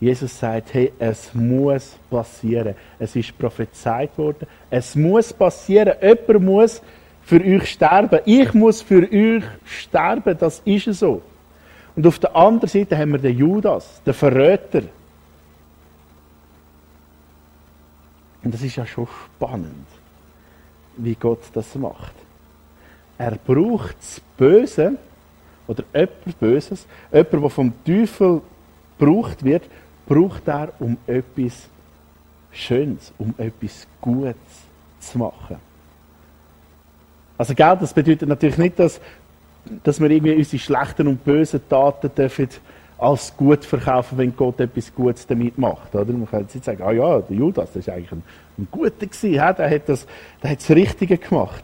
Jesus 0.00 0.38
sagt, 0.38 0.74
hey, 0.74 0.92
es 0.98 1.34
muss 1.34 1.96
passieren. 2.08 2.76
Es 2.98 3.16
ist 3.16 3.36
prophezeit 3.36 4.16
worden. 4.16 4.46
Es 4.70 4.94
muss 4.94 5.32
passieren. 5.32 5.94
Jemand 6.00 6.44
muss 6.44 6.82
für 7.28 7.44
euch 7.44 7.72
sterben. 7.72 8.20
Ich 8.24 8.54
muss 8.54 8.80
für 8.80 9.02
euch 9.02 9.44
sterben, 9.66 10.38
das 10.38 10.62
ist 10.64 10.86
so. 10.98 11.20
Und 11.94 12.06
auf 12.06 12.18
der 12.18 12.34
anderen 12.34 12.70
Seite 12.70 12.96
haben 12.96 13.12
wir 13.12 13.18
den 13.18 13.36
Judas, 13.36 14.00
den 14.06 14.14
Verräter. 14.14 14.84
Und 18.42 18.54
das 18.54 18.62
ist 18.62 18.76
ja 18.76 18.86
schon 18.86 19.06
spannend, 19.36 19.86
wie 20.96 21.14
Gott 21.16 21.42
das 21.52 21.74
macht. 21.74 22.14
Er 23.18 23.32
braucht 23.32 23.98
das 23.98 24.22
Böse, 24.38 24.96
oder 25.66 25.84
etwas 25.92 26.32
Böses, 26.32 26.86
jemand, 27.12 27.32
der 27.34 27.50
vom 27.50 27.72
Teufel 27.84 28.40
gebraucht 28.98 29.44
wird, 29.44 29.64
braucht 30.06 30.48
er, 30.48 30.72
um 30.78 30.96
etwas 31.06 31.68
Schönes, 32.52 33.12
um 33.18 33.34
etwas 33.36 33.86
Gutes 34.00 34.36
zu 35.00 35.18
machen. 35.18 35.67
Also 37.38 37.54
Geld, 37.54 37.80
das 37.80 37.94
bedeutet 37.94 38.28
natürlich 38.28 38.58
nicht, 38.58 38.78
dass, 38.78 39.00
dass 39.84 40.00
wir 40.00 40.10
irgendwie 40.10 40.34
unsere 40.34 40.58
schlechten 40.58 41.06
und 41.06 41.24
bösen 41.24 41.60
Taten 41.68 42.10
dürfen 42.14 42.48
als 42.98 43.34
gut 43.36 43.64
verkaufen, 43.64 44.18
wenn 44.18 44.34
Gott 44.34 44.58
etwas 44.58 44.92
Gutes 44.92 45.26
damit 45.26 45.56
macht. 45.56 45.94
Oder? 45.94 46.12
Man 46.12 46.28
kann 46.28 46.46
jetzt 46.52 46.64
sagen, 46.64 46.82
ah 46.82 46.90
ja, 46.90 47.20
der 47.20 47.36
Judas, 47.36 47.68
das 47.72 47.86
ist 47.86 47.88
eigentlich 47.88 48.10
ein, 48.10 48.24
ein 48.58 48.68
Guter 48.70 49.06
gewesen, 49.06 49.32
der 49.32 49.70
hat 49.70 49.88
das, 49.88 50.06
der 50.42 50.50
hat 50.50 50.70
Richtige 50.70 51.16
gemacht. 51.16 51.62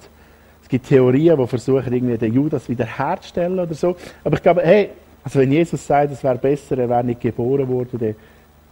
Es 0.62 0.69
gibt 0.69 0.87
Theorien, 0.87 1.37
die 1.38 1.47
versuchen, 1.47 1.93
irgendwie 1.93 2.16
den 2.16 2.33
Judas 2.33 2.69
wiederherzustellen 2.69 3.59
oder 3.59 3.75
so. 3.75 3.97
Aber 4.23 4.37
ich 4.37 4.43
glaube, 4.43 4.62
hey, 4.62 4.90
also 5.25 5.40
wenn 5.40 5.50
Jesus 5.50 5.85
sagt, 5.85 6.12
es 6.12 6.23
wäre 6.23 6.38
besser, 6.38 6.78
er 6.78 6.88
wäre 6.88 7.02
nicht 7.02 7.21
geboren 7.21 7.69
worden, 7.69 7.99
dann, 7.99 8.14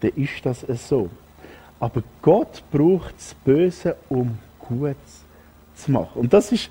dann 0.00 0.12
ist 0.14 0.46
das 0.46 0.64
so. 0.88 1.10
Aber 1.80 2.02
Gott 2.22 2.62
braucht 2.70 3.16
das 3.16 3.34
Böse, 3.44 3.96
um 4.08 4.38
Gutes 4.60 5.24
zu 5.74 5.90
machen. 5.90 6.20
Und 6.20 6.32
das 6.32 6.52
ist, 6.52 6.70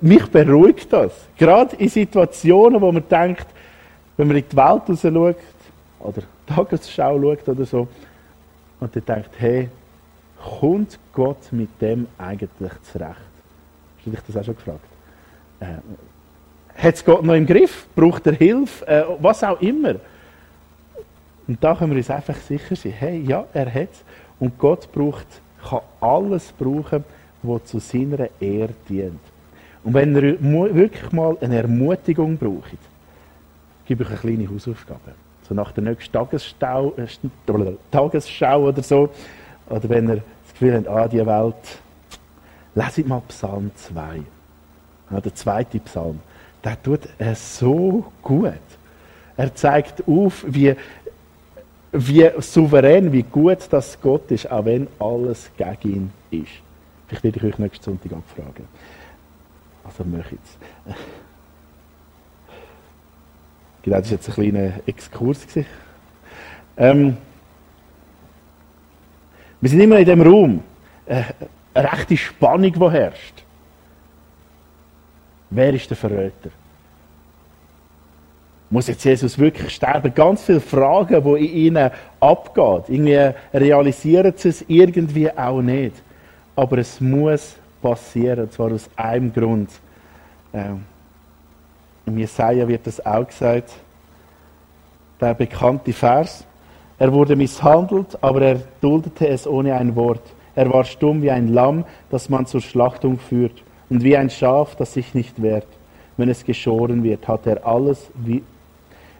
mich 0.00 0.26
beruhigt 0.26 0.92
das. 0.92 1.12
Gerade 1.36 1.76
in 1.76 1.88
Situationen, 1.88 2.80
wo 2.80 2.92
man 2.92 3.04
denkt, 3.08 3.46
wenn 4.16 4.28
man 4.28 4.36
in 4.36 4.44
die 4.50 4.56
Welt 4.56 4.82
raus 4.88 5.00
schaut, 5.02 5.36
oder 6.00 6.22
Tagesschau 6.46 7.20
schaut 7.20 7.48
oder 7.48 7.64
so, 7.64 7.88
und 8.80 8.96
dann 8.96 9.04
denkt, 9.04 9.30
hey, 9.38 9.68
kommt 10.42 10.98
Gott 11.12 11.52
mit 11.52 11.68
dem 11.80 12.06
eigentlich 12.18 12.72
zurecht? 12.90 13.16
Hast 13.96 14.06
du 14.06 14.10
dich 14.10 14.20
das 14.26 14.36
auch 14.36 14.44
schon 14.44 14.56
gefragt? 14.56 14.80
Äh, 15.60 15.66
hat 16.82 16.94
es 16.94 17.04
Gott 17.04 17.22
noch 17.22 17.34
im 17.34 17.46
Griff? 17.46 17.86
Braucht 17.94 18.26
er 18.26 18.32
Hilfe? 18.32 18.86
Äh, 18.86 19.04
was 19.18 19.44
auch 19.44 19.60
immer. 19.60 19.96
Und 21.46 21.62
da 21.62 21.74
können 21.74 21.90
wir 21.90 21.98
uns 21.98 22.10
einfach 22.10 22.36
sicher 22.36 22.76
sein, 22.76 22.92
hey, 22.92 23.20
ja, 23.20 23.44
er 23.52 23.66
hat 23.66 23.90
es. 23.92 24.02
Und 24.38 24.58
Gott 24.58 24.90
braucht, 24.92 25.26
kann 25.68 25.80
alles 26.00 26.52
brauchen, 26.52 27.04
was 27.42 27.64
zu 27.64 27.78
seiner 27.78 28.28
Ehre 28.40 28.74
dient. 28.88 29.20
Und 29.82 29.94
wenn 29.94 30.14
ihr 30.14 30.40
wirklich 30.40 31.12
mal 31.12 31.36
eine 31.40 31.58
Ermutigung 31.58 32.36
braucht, 32.36 32.78
gebe 33.86 34.04
ich 34.04 34.10
eine 34.10 34.18
kleine 34.18 34.50
Hausaufgabe. 34.50 35.12
So 35.48 35.54
nach 35.54 35.72
der 35.72 35.84
nächsten 35.84 36.12
Tagesschau, 36.12 36.94
äh, 36.96 37.06
Tagesschau 37.90 38.68
oder 38.68 38.82
so. 38.82 39.08
Oder 39.68 39.88
wenn 39.88 40.08
ihr 40.08 40.16
das 40.16 40.52
Gefühl 40.52 40.76
habt, 40.76 40.88
ah, 40.88 41.08
die 41.08 41.26
Welt, 41.26 41.80
leset 42.74 43.08
mal 43.08 43.22
Psalm 43.28 43.70
2. 43.74 44.22
Ja, 45.10 45.20
der 45.20 45.34
zweite 45.34 45.80
Psalm. 45.80 46.20
Der 46.62 46.80
tut 46.80 47.08
es 47.18 47.58
so 47.58 48.04
gut. 48.22 48.52
Er 49.36 49.54
zeigt 49.54 50.06
auf, 50.06 50.44
wie, 50.46 50.76
wie 51.92 52.30
souverän, 52.38 53.10
wie 53.10 53.22
gut 53.22 53.66
das 53.70 53.98
Gott 54.00 54.30
ist, 54.30 54.50
auch 54.50 54.66
wenn 54.66 54.86
alles 54.98 55.50
gegen 55.56 56.12
ihn 56.30 56.42
ist. 56.42 56.52
Vielleicht 57.08 57.24
werde 57.24 57.38
ich 57.38 57.44
euch 57.44 57.58
nächsten 57.58 57.84
Sonntag 57.84 58.12
abfragen. 58.12 58.68
Also 59.84 60.04
mache 60.04 60.34
ich. 60.34 60.94
Genau, 63.82 63.98
das 63.98 64.06
war 64.06 64.12
jetzt 64.12 64.28
ein 64.28 64.34
kleiner 64.34 64.72
Exkurs. 64.86 65.46
Ähm, 66.76 67.16
wir 69.60 69.70
sind 69.70 69.80
immer 69.80 69.98
in 69.98 70.06
dem 70.06 70.22
Raum. 70.22 70.62
Äh, 71.06 71.22
eine 71.74 71.92
rechte 71.92 72.16
Spannung, 72.16 72.72
die 72.72 72.90
herrscht. 72.90 73.42
Wer 75.50 75.74
ist 75.74 75.90
der 75.90 75.96
Verräter? 75.96 76.50
Muss 78.70 78.86
jetzt 78.86 79.04
Jesus 79.04 79.36
wirklich 79.36 79.74
sterben? 79.74 80.14
Ganz 80.14 80.44
viele 80.44 80.60
Fragen, 80.60 81.24
die 81.24 81.46
in 81.46 81.74
ihnen 81.74 81.90
abgehen. 82.20 82.84
Irgendwie 82.88 83.34
realisieren 83.52 84.32
sie 84.36 84.48
es 84.48 84.64
irgendwie 84.68 85.30
auch 85.36 85.60
nicht. 85.60 85.94
Aber 86.54 86.78
es 86.78 87.00
muss 87.00 87.56
passieren, 87.80 88.40
und 88.40 88.52
zwar 88.52 88.72
aus 88.72 88.88
einem 88.96 89.32
Grund. 89.32 89.70
Ähm, 90.52 90.84
Im 92.06 92.18
Jesaja 92.18 92.66
wird 92.66 92.86
das 92.86 93.04
auch 93.04 93.26
gesagt, 93.26 93.72
der 95.20 95.34
bekannte 95.34 95.92
Vers. 95.92 96.44
Er 96.98 97.12
wurde 97.12 97.36
misshandelt, 97.36 98.22
aber 98.22 98.42
er 98.42 98.62
duldete 98.80 99.28
es 99.28 99.46
ohne 99.46 99.74
ein 99.74 99.94
Wort. 99.96 100.22
Er 100.54 100.72
war 100.72 100.84
stumm 100.84 101.22
wie 101.22 101.30
ein 101.30 101.48
Lamm, 101.48 101.84
das 102.10 102.28
man 102.28 102.46
zur 102.46 102.60
Schlachtung 102.60 103.18
führt, 103.18 103.62
und 103.88 104.02
wie 104.02 104.16
ein 104.16 104.30
Schaf, 104.30 104.76
das 104.76 104.92
sich 104.94 105.14
nicht 105.14 105.40
wehrt. 105.40 105.66
Wenn 106.16 106.28
es 106.28 106.44
geschoren 106.44 107.02
wird, 107.02 107.26
hat 107.26 107.46
er 107.46 107.66
alles 107.66 108.10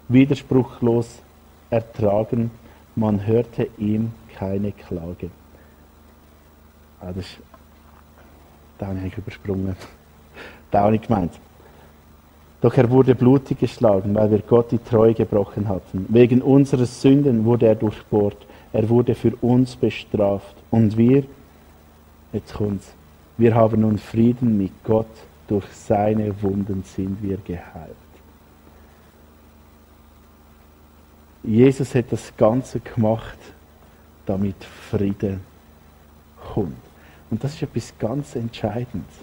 widerspruchlos 0.08 1.22
ertragen. 1.70 2.50
Man 2.94 3.26
hörte 3.26 3.68
ihm 3.78 4.12
keine 4.36 4.72
Klage. 4.72 5.30
Ah, 7.00 7.12
das 7.12 7.24
da 8.80 8.86
habe 8.86 9.06
ich 9.06 9.16
übersprungen. 9.16 9.76
Da 10.70 10.80
habe 10.80 10.96
ich 10.96 11.02
gemeint. 11.02 11.32
Doch 12.62 12.74
er 12.76 12.90
wurde 12.90 13.14
blutig 13.14 13.58
geschlagen, 13.58 14.14
weil 14.14 14.30
wir 14.30 14.38
Gott 14.40 14.70
die 14.70 14.78
Treue 14.78 15.14
gebrochen 15.14 15.68
hatten. 15.68 16.06
Wegen 16.08 16.42
unserer 16.42 16.86
Sünden 16.86 17.44
wurde 17.44 17.66
er 17.66 17.74
durchbohrt. 17.74 18.36
Er 18.72 18.88
wurde 18.88 19.14
für 19.14 19.34
uns 19.36 19.76
bestraft. 19.76 20.56
Und 20.70 20.96
wir, 20.96 21.24
jetzt 22.32 22.54
kommt's, 22.54 22.92
wir 23.36 23.54
haben 23.54 23.80
nun 23.82 23.98
Frieden 23.98 24.56
mit 24.56 24.72
Gott. 24.84 25.06
Durch 25.48 25.66
seine 25.72 26.42
Wunden 26.42 26.84
sind 26.84 27.22
wir 27.22 27.38
geheilt. 27.38 27.96
Jesus 31.42 31.94
hat 31.94 32.12
das 32.12 32.36
Ganze 32.36 32.80
gemacht, 32.80 33.38
damit 34.26 34.62
Frieden 34.90 35.40
kommt. 36.52 36.89
Und 37.30 37.42
das 37.42 37.54
ist 37.54 37.62
etwas 37.62 37.92
ganz 37.98 38.34
Entscheidendes. 38.34 39.14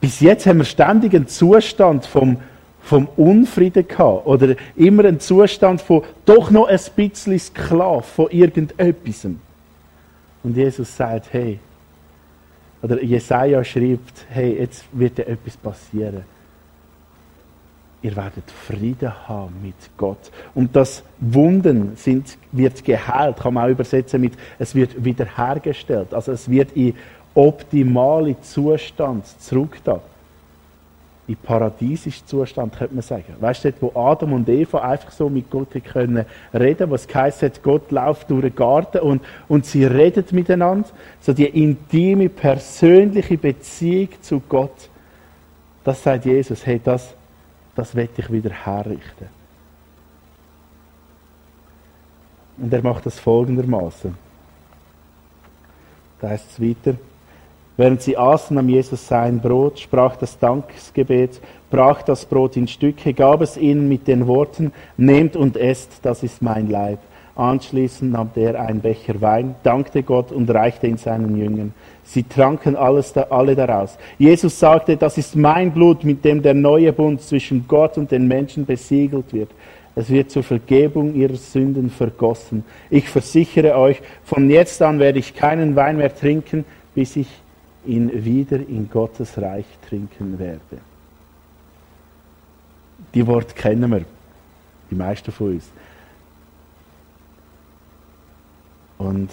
Bis 0.00 0.20
jetzt 0.20 0.46
haben 0.46 0.58
wir 0.58 0.64
ständig 0.64 1.14
einen 1.14 1.28
Zustand 1.28 2.06
vom, 2.06 2.38
vom 2.82 3.08
Unfrieden 3.16 3.86
gehabt. 3.86 4.26
Oder 4.26 4.56
immer 4.76 5.04
einen 5.04 5.20
Zustand 5.20 5.80
von 5.80 6.02
doch 6.24 6.50
noch 6.50 6.66
ein 6.66 6.80
bisschen 6.96 7.38
Sklav 7.38 8.06
von 8.06 8.30
irgendetwas. 8.30 9.26
Und 10.42 10.56
Jesus 10.56 10.96
sagt, 10.96 11.32
hey, 11.32 11.60
oder 12.82 13.00
Jesaja 13.00 13.62
schreibt, 13.62 14.26
hey, 14.28 14.58
jetzt 14.58 14.84
wird 14.92 15.18
dir 15.18 15.28
etwas 15.28 15.56
passieren 15.56 16.24
ihr 18.02 18.16
werdet 18.16 18.50
Frieden 18.50 19.12
haben 19.28 19.54
mit 19.62 19.74
Gott. 19.96 20.30
Und 20.54 20.74
das 20.74 21.02
Wunden 21.20 21.96
sind, 21.96 22.36
wird 22.50 22.84
geheilt, 22.84 23.38
kann 23.38 23.54
man 23.54 23.64
auch 23.64 23.70
übersetzen 23.70 24.20
mit, 24.20 24.34
es 24.58 24.74
wird 24.74 25.04
wiederhergestellt. 25.04 26.12
Also 26.12 26.32
es 26.32 26.50
wird 26.50 26.72
in 26.72 26.94
optimale 27.34 28.40
Zustand 28.42 29.26
zurück 29.40 29.78
da. 29.84 30.00
in 31.28 31.36
paradiesischen 31.36 32.26
Zustand, 32.26 32.76
könnte 32.76 32.94
man 32.94 33.02
sagen. 33.02 33.36
Weißt 33.38 33.64
du, 33.64 33.72
wo 33.80 33.92
Adam 33.98 34.32
und 34.32 34.48
Eva 34.48 34.80
einfach 34.80 35.12
so 35.12 35.30
mit 35.30 35.48
Gott 35.48 35.68
können 35.84 36.26
reden, 36.52 36.90
was 36.90 37.06
heisst, 37.14 37.42
hat, 37.42 37.62
Gott 37.62 37.90
läuft 37.92 38.28
durch 38.30 38.42
den 38.42 38.54
Garten 38.54 38.98
und, 38.98 39.22
und 39.48 39.64
sie 39.64 39.84
reden 39.84 40.24
miteinander. 40.32 40.88
So 41.20 41.32
die 41.32 41.46
intime, 41.46 42.28
persönliche 42.28 43.38
Beziehung 43.38 44.08
zu 44.20 44.42
Gott. 44.48 44.90
Das 45.84 46.02
sagt 46.02 46.26
Jesus, 46.26 46.66
hey, 46.66 46.80
das, 46.82 47.14
das 47.74 47.94
werde 47.94 48.12
ich 48.16 48.30
wieder 48.30 48.50
herrichten. 48.50 49.28
Und 52.58 52.72
er 52.72 52.82
macht 52.82 53.06
das 53.06 53.18
folgendermaßen. 53.18 54.14
Da 56.20 56.28
heißt 56.28 56.50
es 56.52 56.60
weiter, 56.60 56.96
Während 57.76 58.02
sie 58.02 58.16
aßen, 58.16 58.54
nahm 58.54 58.68
Jesus 58.68 59.08
sein 59.08 59.40
Brot, 59.40 59.80
sprach 59.80 60.16
das 60.16 60.38
Dankesgebet, 60.38 61.40
brach 61.70 62.02
das 62.02 62.26
Brot 62.26 62.56
in 62.56 62.68
Stücke, 62.68 63.14
gab 63.14 63.40
es 63.40 63.56
ihnen 63.56 63.88
mit 63.88 64.06
den 64.06 64.26
Worten, 64.26 64.72
nehmt 64.98 65.36
und 65.36 65.56
esst, 65.56 66.00
das 66.02 66.22
ist 66.22 66.42
mein 66.42 66.68
Leib. 66.68 66.98
Anschließend 67.34 68.12
nahm 68.12 68.30
er 68.34 68.60
einen 68.60 68.80
Becher 68.80 69.20
Wein, 69.22 69.54
dankte 69.62 70.02
Gott 70.02 70.32
und 70.32 70.50
reichte 70.50 70.86
ihn 70.86 70.98
seinen 70.98 71.36
Jüngern. 71.36 71.72
Sie 72.04 72.24
tranken 72.24 72.76
alles, 72.76 73.16
alle 73.16 73.56
daraus. 73.56 73.96
Jesus 74.18 74.58
sagte, 74.58 74.98
das 74.98 75.16
ist 75.16 75.34
mein 75.34 75.72
Blut, 75.72 76.04
mit 76.04 76.24
dem 76.24 76.42
der 76.42 76.52
neue 76.52 76.92
Bund 76.92 77.22
zwischen 77.22 77.66
Gott 77.66 77.96
und 77.96 78.10
den 78.10 78.28
Menschen 78.28 78.66
besiegelt 78.66 79.32
wird. 79.32 79.50
Es 79.94 80.10
wird 80.10 80.30
zur 80.30 80.42
Vergebung 80.42 81.14
ihrer 81.14 81.36
Sünden 81.36 81.90
vergossen. 81.90 82.64
Ich 82.90 83.08
versichere 83.08 83.76
euch, 83.76 84.02
von 84.24 84.50
jetzt 84.50 84.80
an 84.82 84.98
werde 84.98 85.18
ich 85.18 85.34
keinen 85.34 85.74
Wein 85.74 85.98
mehr 85.98 86.14
trinken, 86.14 86.64
bis 86.94 87.16
ich 87.16 87.28
ihn 87.86 88.24
wieder 88.24 88.56
in 88.56 88.88
Gottes 88.90 89.40
Reich 89.40 89.66
trinken 89.88 90.38
werde. 90.38 90.60
Die 93.14 93.26
Worte 93.26 93.54
kennen 93.54 93.90
wir, 93.90 94.04
die 94.90 94.94
meisten 94.94 95.32
von 95.32 95.52
uns. 95.52 95.70
Und 99.02 99.30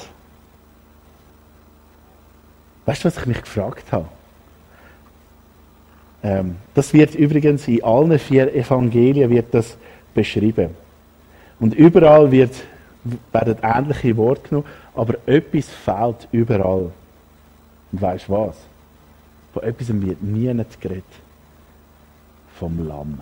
weißt 2.86 3.04
du, 3.04 3.06
was 3.06 3.18
ich 3.18 3.26
mich 3.28 3.42
gefragt 3.42 3.92
habe? 3.92 4.08
Ähm, 6.24 6.56
das 6.74 6.92
wird 6.94 7.14
übrigens 7.14 7.68
in 7.68 7.84
allen 7.84 8.18
vier 8.18 8.54
Evangelien 8.54 9.30
wird 9.30 9.54
das 9.54 9.78
beschrieben. 10.14 10.72
Und 11.60 11.76
überall 11.76 12.32
wird, 12.32 12.56
werden 13.32 13.58
ähnliche 13.62 14.18
Worte 14.18 14.50
genommen, 14.50 14.68
aber 14.96 15.16
etwas 15.28 15.70
fehlt 15.70 16.28
überall. 16.32 16.92
Und 17.92 18.02
weißt 18.02 18.28
du 18.28 18.34
was? 18.34 18.58
Von 19.54 19.64
etwas 19.64 19.88
wird 19.90 20.22
nie 20.24 20.66
geredet. 20.82 21.04
Vom 22.56 22.88
Lamm. 22.88 23.22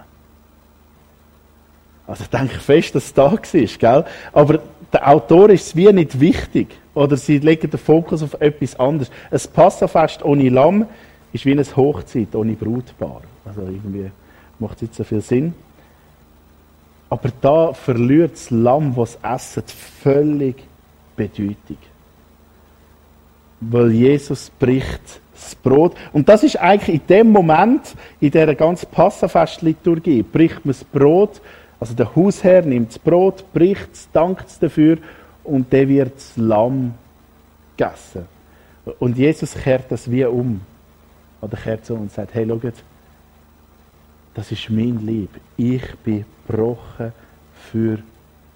Also 2.07 2.23
ich 2.23 2.29
denke 2.29 2.59
fest, 2.59 2.95
dass 2.95 3.05
es 3.05 3.13
da 3.13 3.31
war, 3.31 3.39
gell? 3.41 4.05
Aber 4.33 4.59
der 4.93 5.09
Autor 5.09 5.49
ist 5.49 5.67
es 5.67 5.75
wie 5.75 5.91
nicht 5.91 6.19
wichtig. 6.19 6.67
Oder 6.93 7.17
sie 7.17 7.39
legen 7.39 7.69
den 7.69 7.79
Fokus 7.79 8.23
auf 8.23 8.39
etwas 8.39 8.79
anderes. 8.79 9.11
Ein 9.29 9.41
Passafest 9.53 10.23
ohne 10.23 10.49
Lamm 10.49 10.85
ist 11.33 11.45
wie 11.45 11.51
eine 11.51 11.63
Hochzeit 11.63 12.33
ohne 12.33 12.53
Brutpaar. 12.53 13.21
Also 13.45 13.61
irgendwie 13.61 14.09
macht 14.57 14.77
es 14.77 14.81
nicht 14.83 14.95
so 14.95 15.03
viel 15.03 15.21
Sinn. 15.21 15.53
Aber 17.09 17.29
da 17.41 17.73
verliert 17.73 18.33
das 18.33 18.49
Lamm, 18.49 18.95
das 18.95 19.17
essen, 19.21 19.63
völlig 20.01 20.55
Bedeutung 21.15 21.77
weil 23.59 23.91
Jesus 23.91 24.51
bricht 24.59 25.21
das 25.33 25.55
Brot. 25.55 25.95
Und 26.13 26.29
das 26.29 26.43
ist 26.43 26.57
eigentlich 26.57 27.01
in 27.01 27.07
dem 27.07 27.31
Moment, 27.31 27.95
in 28.19 28.31
dieser 28.31 28.55
ganzen 28.55 28.89
Passafestliturgie, 28.89 30.23
bricht 30.23 30.65
man 30.65 30.73
das 30.73 30.83
Brot, 30.83 31.41
also 31.79 31.93
der 31.93 32.15
Hausherr 32.15 32.63
nimmt 32.63 32.89
das 32.89 32.99
Brot, 32.99 33.45
bricht 33.53 33.93
es, 33.93 34.09
dankt 34.11 34.47
es 34.47 34.59
dafür 34.59 34.97
und 35.43 35.71
dann 35.71 35.87
wird 35.87 36.15
das 36.15 36.35
Lamm 36.37 36.93
gegessen. 37.75 38.25
Und 38.99 39.17
Jesus 39.17 39.53
kehrt 39.53 39.91
das 39.91 40.09
wie 40.09 40.25
um. 40.25 40.61
Oder 41.41 41.57
kehrt 41.57 41.85
so 41.85 41.93
und 41.93 42.11
sagt, 42.11 42.33
hey, 42.33 42.47
schaut, 42.47 42.73
das 44.33 44.51
ist 44.51 44.69
mein 44.69 45.05
Lieb. 45.05 45.29
Ich 45.55 45.95
bin 45.97 46.25
gebrochen 46.47 47.11
für 47.71 47.99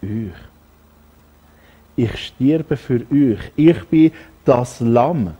euch. 0.01 0.33
Ich 1.95 2.27
sterbe 2.27 2.77
für 2.77 3.01
euch. 3.11 3.51
Ich 3.55 3.83
bin 3.85 4.11
das 4.45 4.79
Lamm. 4.79 5.35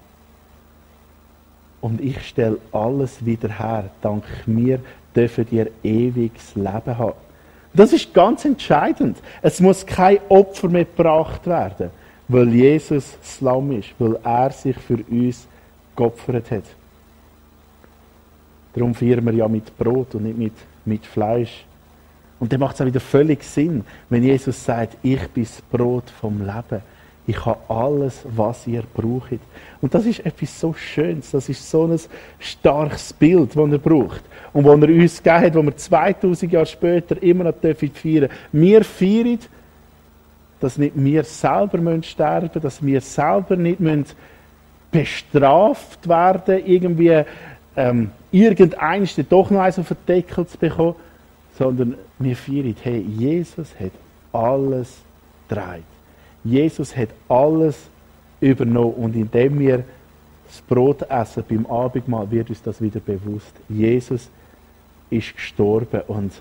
Und 1.80 2.00
ich 2.02 2.22
stelle 2.28 2.60
alles 2.72 3.26
wieder 3.26 3.50
her. 3.50 3.89
Dank 4.02 4.24
mir 4.46 4.80
dürfen 5.15 5.48
ihr 5.52 5.72
ewiges 5.84 6.56
Leben 6.56 6.98
haben. 6.98 7.31
Das 7.74 7.94
ist 7.94 8.14
ganz 8.14 8.44
entscheidend. 8.46 9.18
Es 9.42 9.60
muss 9.60 9.86
kein 9.86 10.20
Opfer 10.30 10.68
mehr 10.68 10.86
gebracht 10.86 11.48
werden, 11.48 11.90
weil 12.28 12.50
Jesus 12.50 13.18
das 13.22 13.42
Lamm 13.42 13.72
ist, 13.72 13.90
weil 13.98 14.18
er 14.24 14.52
sich 14.52 14.78
für 14.78 15.00
uns 15.10 15.48
geopfert 15.96 16.52
hat. 16.52 16.64
Darum 18.74 18.94
feiern 18.94 19.26
wir 19.26 19.34
ja 19.34 19.48
mit 19.48 19.78
Brot 19.78 20.16
und 20.16 20.24
nicht 20.24 20.38
mit, 20.38 20.54
mit 20.86 21.06
Fleisch. 21.06 21.66
Und 22.40 22.52
dann 22.52 22.60
macht 22.60 22.76
es 22.76 22.82
auch 22.82 22.86
wieder 22.86 23.00
völlig 23.00 23.44
Sinn, 23.44 23.84
wenn 24.10 24.24
Jesus 24.24 24.64
sagt, 24.64 24.98
ich 25.04 25.28
bin 25.28 25.44
das 25.44 25.62
Brot 25.62 26.10
vom 26.10 26.40
Leben. 26.40 26.82
Ich 27.28 27.46
habe 27.46 27.60
alles, 27.70 28.24
was 28.36 28.66
ihr 28.66 28.84
braucht. 28.94 29.40
Und 29.80 29.94
das 29.94 30.06
ist 30.06 30.26
etwas 30.26 30.60
so 30.60 30.74
Schönes. 30.74 31.32
Das 31.32 31.48
ist 31.50 31.70
so 31.70 31.86
ein 31.86 32.00
starkes 32.40 33.14
Bild, 33.14 33.56
das 33.56 33.72
er 33.72 33.78
braucht. 33.78 34.24
Und 34.54 34.66
das 34.66 34.90
er 34.90 34.96
uns 34.96 35.22
gegeben 35.22 35.46
hat, 35.46 35.56
das 35.56 35.66
wir 35.66 35.78
2000 35.78 36.52
Jahre 36.52 36.66
später 36.66 37.22
immer 37.22 37.46
noch 37.46 37.54
feiern 37.62 37.92
dürfen. 38.02 38.30
Wir 38.52 38.84
feiern, 38.84 39.40
dass 40.60 40.78
nicht 40.78 40.94
wir 40.96 41.24
selber 41.24 42.04
sterben 42.04 42.48
müssen, 42.48 42.62
dass 42.62 42.86
wir 42.86 43.02
selber 43.02 43.56
nicht 43.56 44.16
bestraft 44.92 46.08
werden, 46.08 46.66
irgendwie 46.66 47.24
ähm, 47.76 48.12
irgendein 48.32 49.08
doch 49.30 49.50
noch 49.50 49.62
eins 49.62 49.80
auf 49.80 49.88
den 49.88 49.98
Deckel 50.08 50.46
zu 50.46 50.58
bekommen, 50.58 50.96
sondern 51.58 51.96
wir 52.20 52.36
feiern, 52.36 52.76
hey, 52.82 53.00
Jesus 53.00 53.70
hat 53.80 53.92
alles 54.34 54.98
getragen. 55.48 56.01
Jesus 56.44 56.96
hat 56.96 57.10
alles 57.30 57.78
übernommen 58.40 58.94
und 58.94 59.16
indem 59.16 59.60
wir 59.60 59.84
das 60.48 60.62
Brot 60.62 61.04
essen 61.04 61.44
beim 61.48 61.66
Abendmahl, 61.66 62.30
wird 62.30 62.50
uns 62.50 62.62
das 62.62 62.82
wieder 62.82 63.00
bewusst. 63.00 63.54
Jesus 63.70 64.30
ist 65.10 65.36
gestorben 65.36 66.02
und 66.08 66.34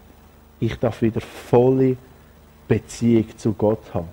ich 0.59 0.77
darf 0.77 1.03
wieder 1.03 1.21
volle 1.21 1.97
Beziehung 2.67 3.27
zu 3.37 3.53
Gott 3.53 3.83
haben. 3.95 4.09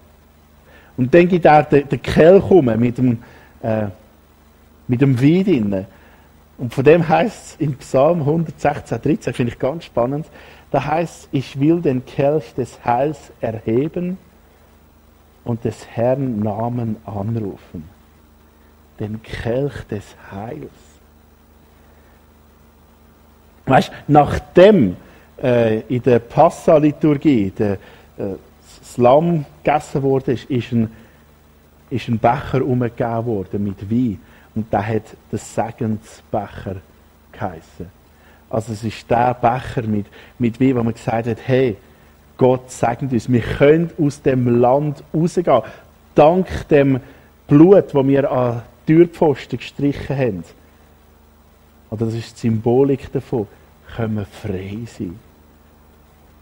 Und 0.98 1.14
dann 1.14 1.28
geht 1.28 1.46
er 1.46 1.64
den, 1.64 1.88
den 1.88 2.02
Kelch 2.02 2.50
um 2.50 2.66
mit 2.66 2.98
dem, 2.98 3.20
äh, 3.62 3.88
mit 4.88 5.02
dem 5.02 5.20
Wein 5.22 5.44
drin. 5.44 5.86
Und 6.58 6.74
von 6.74 6.84
dem 6.84 7.08
heißt 7.08 7.46
es 7.46 7.56
in 7.60 7.76
Psalm 7.78 8.22
116, 8.22 9.02
13, 9.02 9.34
finde 9.34 9.54
ich 9.54 9.60
ganz 9.60 9.86
spannend, 9.86 10.26
da 10.72 10.84
heißt 10.84 11.24
es, 11.24 11.30
ich 11.32 11.60
will 11.60 11.82
den 11.82 12.06
Kelch 12.06 12.54
des 12.56 12.84
Heils 12.84 13.32
erheben 13.42 14.18
und 15.48 15.64
des 15.64 15.88
Herrn 15.88 16.40
Namen 16.40 16.98
anrufen. 17.06 17.88
Den 19.00 19.22
Kelch 19.24 19.84
des 19.90 20.04
Heils. 20.32 20.72
Weißt, 23.66 23.92
nachdem 24.08 24.98
äh, 25.42 25.82
in 25.82 26.02
der 26.02 26.20
Passa-Liturgie 26.20 27.52
der, 27.52 27.74
äh, 27.74 28.36
das 28.80 28.98
Lamm 28.98 29.46
gegessen 29.64 30.02
wurde, 30.02 30.34
ist, 30.34 30.50
ist, 30.50 30.72
ein, 30.72 30.92
ist 31.90 32.08
ein 32.10 32.20
Becher 32.20 32.66
umgegeben 32.66 33.26
worden 33.26 33.64
mit 33.64 33.90
Wein. 33.90 34.20
Und 34.54 34.72
der 34.72 34.86
hat 34.86 35.04
der 35.32 35.40
Segensbecher 35.40 36.78
geheißen. 37.32 37.90
Also 38.50 38.74
es 38.74 38.84
ist 38.84 39.10
der 39.10 39.34
Becher 39.34 39.84
mit, 39.84 40.08
mit 40.40 40.60
Wein, 40.60 40.76
wo 40.76 40.84
man 40.84 40.94
gesagt 40.94 41.28
hat, 41.28 41.38
hey, 41.46 41.78
Gott 42.38 42.70
segnet 42.72 43.14
uns. 43.14 43.32
Wir 43.32 43.42
können 43.42 43.90
aus 44.00 44.22
dem 44.22 44.60
Land 44.60 45.04
rausgehen. 45.14 45.62
Dank 46.16 46.68
dem 46.70 47.00
Blut, 47.48 47.94
das 47.94 48.08
wir 48.08 48.32
an 48.32 48.62
Türpfosten 48.86 49.58
gestrichen 49.58 50.18
haben. 50.18 50.44
Oder 51.90 52.06
das 52.06 52.16
ist 52.16 52.36
die 52.38 52.48
Symbolik 52.48 53.12
davon. 53.12 53.48
Können 53.96 54.16
wir 54.16 54.26
frei 54.26 54.80
sein. 54.86 55.18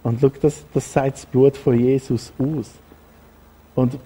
Und 0.04 0.20
schau, 0.22 0.32
das, 0.42 0.64
das 0.74 0.94
sagt 0.94 1.14
das 1.18 1.26
Blut 1.26 1.58
von 1.58 1.80
Jesus 1.80 2.32
aus. 2.38 2.72
Und 3.74 3.98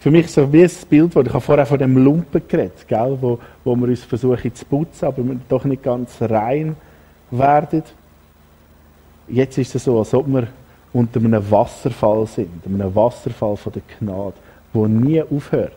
für 0.00 0.10
mich 0.10 0.30
so 0.30 0.52
wie 0.52 0.62
ein 0.62 0.70
Bild, 0.88 1.16
ich 1.16 1.28
habe 1.28 1.40
vorher 1.40 1.66
von 1.66 1.78
dem 1.78 1.96
Lumpen 1.96 2.42
geredet, 2.46 2.86
gell, 2.86 3.18
wo, 3.20 3.38
wo 3.64 3.74
wir 3.74 3.88
uns 3.88 4.04
versuchen 4.04 4.54
zu 4.54 4.64
putzen, 4.64 5.06
aber 5.06 5.24
wir 5.24 5.40
doch 5.48 5.64
nicht 5.64 5.82
ganz 5.82 6.20
rein 6.20 6.76
werden. 7.30 7.82
Jetzt 9.26 9.58
ist 9.58 9.74
es 9.74 9.84
so, 9.84 9.98
als 9.98 10.14
ob 10.14 10.26
wir 10.28 10.48
unter 10.98 11.20
einem 11.20 11.48
Wasserfall 11.48 12.26
sind, 12.26 12.66
einem 12.66 12.92
Wasserfall 12.92 13.56
von 13.56 13.72
der 13.72 13.82
Gnade, 13.98 14.34
wo 14.72 14.86
nie 14.88 15.22
aufhört. 15.22 15.76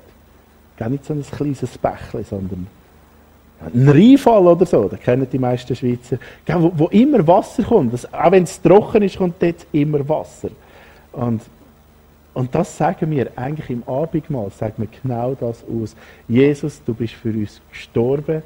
Gar 0.77 0.89
nicht 0.89 1.05
so 1.05 1.13
ein 1.13 1.21
kleines 1.21 1.77
Bächlein, 1.77 2.25
sondern 2.27 2.67
Ein 3.71 3.87
Rheinfall 3.87 4.47
oder 4.47 4.65
so, 4.65 4.87
das 4.87 4.99
kennen 4.99 5.27
die 5.31 5.37
meisten 5.37 5.75
Schweizer, 5.75 6.17
wo, 6.47 6.71
wo 6.75 6.87
immer 6.87 7.25
Wasser 7.27 7.61
kommt. 7.61 7.93
Das, 7.93 8.11
auch 8.11 8.31
wenn 8.31 8.43
es 8.43 8.59
trocken 8.59 9.03
ist, 9.03 9.17
kommt 9.17 9.35
dort 9.39 9.67
immer 9.71 10.07
Wasser. 10.09 10.49
Und, 11.11 11.43
und 12.33 12.55
das 12.55 12.75
sagen 12.75 13.11
wir 13.11 13.29
eigentlich 13.35 13.69
im 13.69 13.83
Abendmahl, 13.87 14.49
sagen 14.49 14.73
wir 14.77 14.87
genau 15.03 15.35
das 15.39 15.63
aus. 15.65 15.95
Jesus, 16.27 16.81
du 16.83 16.95
bist 16.95 17.13
für 17.13 17.29
uns 17.29 17.61
gestorben 17.69 18.41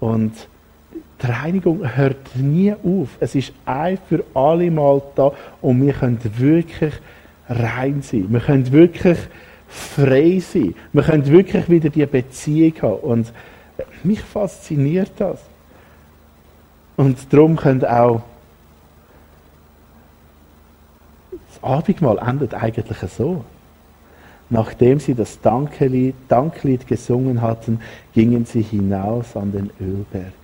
und 0.00 0.32
die 1.22 1.26
Reinigung 1.26 1.96
hört 1.96 2.36
nie 2.36 2.72
auf. 2.72 3.08
Es 3.20 3.34
ist 3.34 3.52
ein 3.64 3.98
für 4.08 4.24
alle 4.34 4.70
Mal 4.70 5.02
da 5.14 5.32
und 5.62 5.84
wir 5.84 5.92
können 5.92 6.18
wirklich 6.38 6.94
rein 7.48 8.02
sein. 8.02 8.26
Wir 8.28 8.40
können 8.40 8.70
wirklich 8.72 9.18
frei 9.68 10.40
sein. 10.40 10.74
Wir 10.92 11.02
können 11.02 11.26
wirklich 11.26 11.68
wieder 11.68 11.90
die 11.90 12.06
Beziehung 12.06 12.74
haben. 12.82 13.00
Und 13.00 13.32
mich 14.02 14.20
fasziniert 14.20 15.12
das. 15.18 15.40
Und 16.96 17.32
darum 17.32 17.56
können 17.56 17.84
auch 17.84 18.22
das 21.48 21.62
Abendmahl 21.62 22.18
endet 22.18 22.54
eigentlich 22.54 22.98
so. 23.10 23.44
Nachdem 24.50 25.00
sie 25.00 25.14
das 25.14 25.40
Danklied, 25.40 26.14
Danklied 26.28 26.86
gesungen 26.86 27.40
hatten, 27.40 27.80
gingen 28.12 28.44
sie 28.44 28.62
hinaus 28.62 29.36
an 29.36 29.52
den 29.52 29.70
Ölberg. 29.80 30.43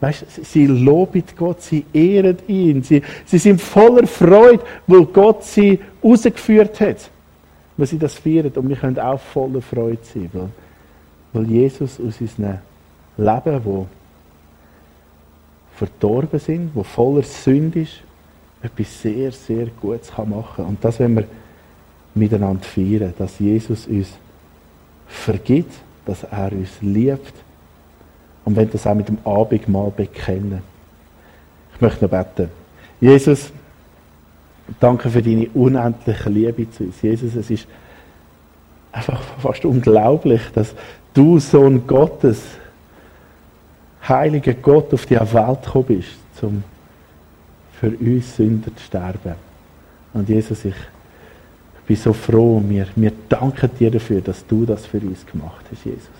Weißt, 0.00 0.24
sie 0.44 0.66
loben 0.66 1.24
Gott, 1.36 1.60
sie 1.60 1.84
ehren 1.92 2.38
ihn, 2.48 2.82
sie, 2.82 3.02
sie 3.26 3.38
sind 3.38 3.60
voller 3.60 4.06
Freude, 4.06 4.64
weil 4.86 5.04
Gott 5.04 5.44
sie 5.44 5.78
rausgeführt 6.02 6.80
hat. 6.80 7.10
Weil 7.76 7.86
sie 7.86 7.98
das 7.98 8.14
feiern 8.14 8.50
und 8.54 8.68
wir 8.68 8.76
können 8.76 8.98
auch 8.98 9.20
voller 9.20 9.60
Freude 9.60 9.98
sein, 10.02 10.30
weil, 10.32 10.48
weil 11.34 11.50
Jesus 11.50 12.00
aus 12.00 12.18
unserem 12.18 12.58
Leben, 13.18 13.60
wo 13.64 13.86
verdorben 15.76 16.40
sind, 16.40 16.70
wo 16.74 16.82
voller 16.82 17.22
Sünde 17.22 17.82
ist, 17.82 18.00
etwas 18.62 19.02
sehr, 19.02 19.32
sehr 19.32 19.66
Gutes 19.80 20.10
kann 20.12 20.30
machen 20.30 20.64
Und 20.64 20.84
das 20.84 20.98
wenn 20.98 21.16
wir 21.16 21.24
miteinander 22.14 22.62
feiern, 22.62 23.14
dass 23.18 23.38
Jesus 23.38 23.86
uns 23.86 24.08
vergibt, 25.08 25.72
dass 26.06 26.24
er 26.24 26.52
uns 26.52 26.70
liebt 26.80 27.34
und 28.50 28.56
wenn 28.56 28.68
das 28.68 28.84
auch 28.84 28.96
mit 28.96 29.06
dem 29.06 29.18
Abendmahl 29.24 29.92
bekennen. 29.96 30.60
Ich 31.72 31.80
möchte 31.80 32.04
noch 32.04 32.10
beten. 32.10 32.50
Jesus, 33.00 33.52
danke 34.80 35.08
für 35.08 35.22
deine 35.22 35.48
unendliche 35.50 36.28
Liebe 36.28 36.68
zu 36.68 36.82
uns. 36.82 37.00
Jesus, 37.00 37.36
es 37.36 37.48
ist 37.48 37.68
einfach 38.90 39.22
fast 39.38 39.64
unglaublich, 39.64 40.40
dass 40.52 40.74
du 41.14 41.38
Sohn 41.38 41.86
Gottes, 41.86 42.42
heiliger 44.08 44.54
Gott, 44.54 44.92
auf 44.94 45.06
die 45.06 45.14
Welt 45.14 45.62
gekommen 45.64 45.84
bist, 45.86 46.42
um 46.42 46.64
für 47.78 47.90
uns 47.90 48.34
Sünder 48.34 48.74
zu 48.74 48.82
sterben. 48.82 49.36
Und 50.12 50.28
Jesus, 50.28 50.64
ich 50.64 50.74
bin 51.86 51.94
so 51.94 52.12
froh, 52.12 52.60
wir, 52.66 52.88
wir 52.96 53.12
danken 53.28 53.70
dir 53.78 53.92
dafür, 53.92 54.20
dass 54.20 54.44
du 54.44 54.66
das 54.66 54.86
für 54.86 54.98
uns 54.98 55.24
gemacht 55.24 55.64
hast, 55.70 55.84
Jesus. 55.84 56.10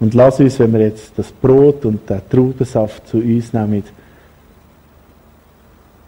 Und 0.00 0.14
lass 0.14 0.40
uns, 0.40 0.58
wenn 0.58 0.72
wir 0.72 0.80
jetzt 0.80 1.12
das 1.16 1.30
Brot 1.30 1.84
und 1.84 2.08
den 2.08 2.20
Traubensaft 2.28 3.06
zu 3.08 3.18
uns 3.18 3.52
nehmen, 3.52 3.84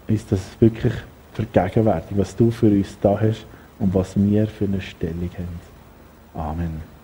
ist 0.09 0.31
das 0.31 0.41
wirklich 0.61 0.93
vergegenwärtig, 1.33 2.17
was 2.17 2.35
du 2.35 2.51
für 2.51 2.67
uns 2.69 2.97
da 3.01 3.19
hast 3.21 3.47
und 3.79 3.95
was 3.95 4.17
wir 4.17 4.47
für 4.47 4.65
eine 4.65 4.81
Stellung 4.81 5.31
haben. 5.37 5.61
Amen. 6.35 6.96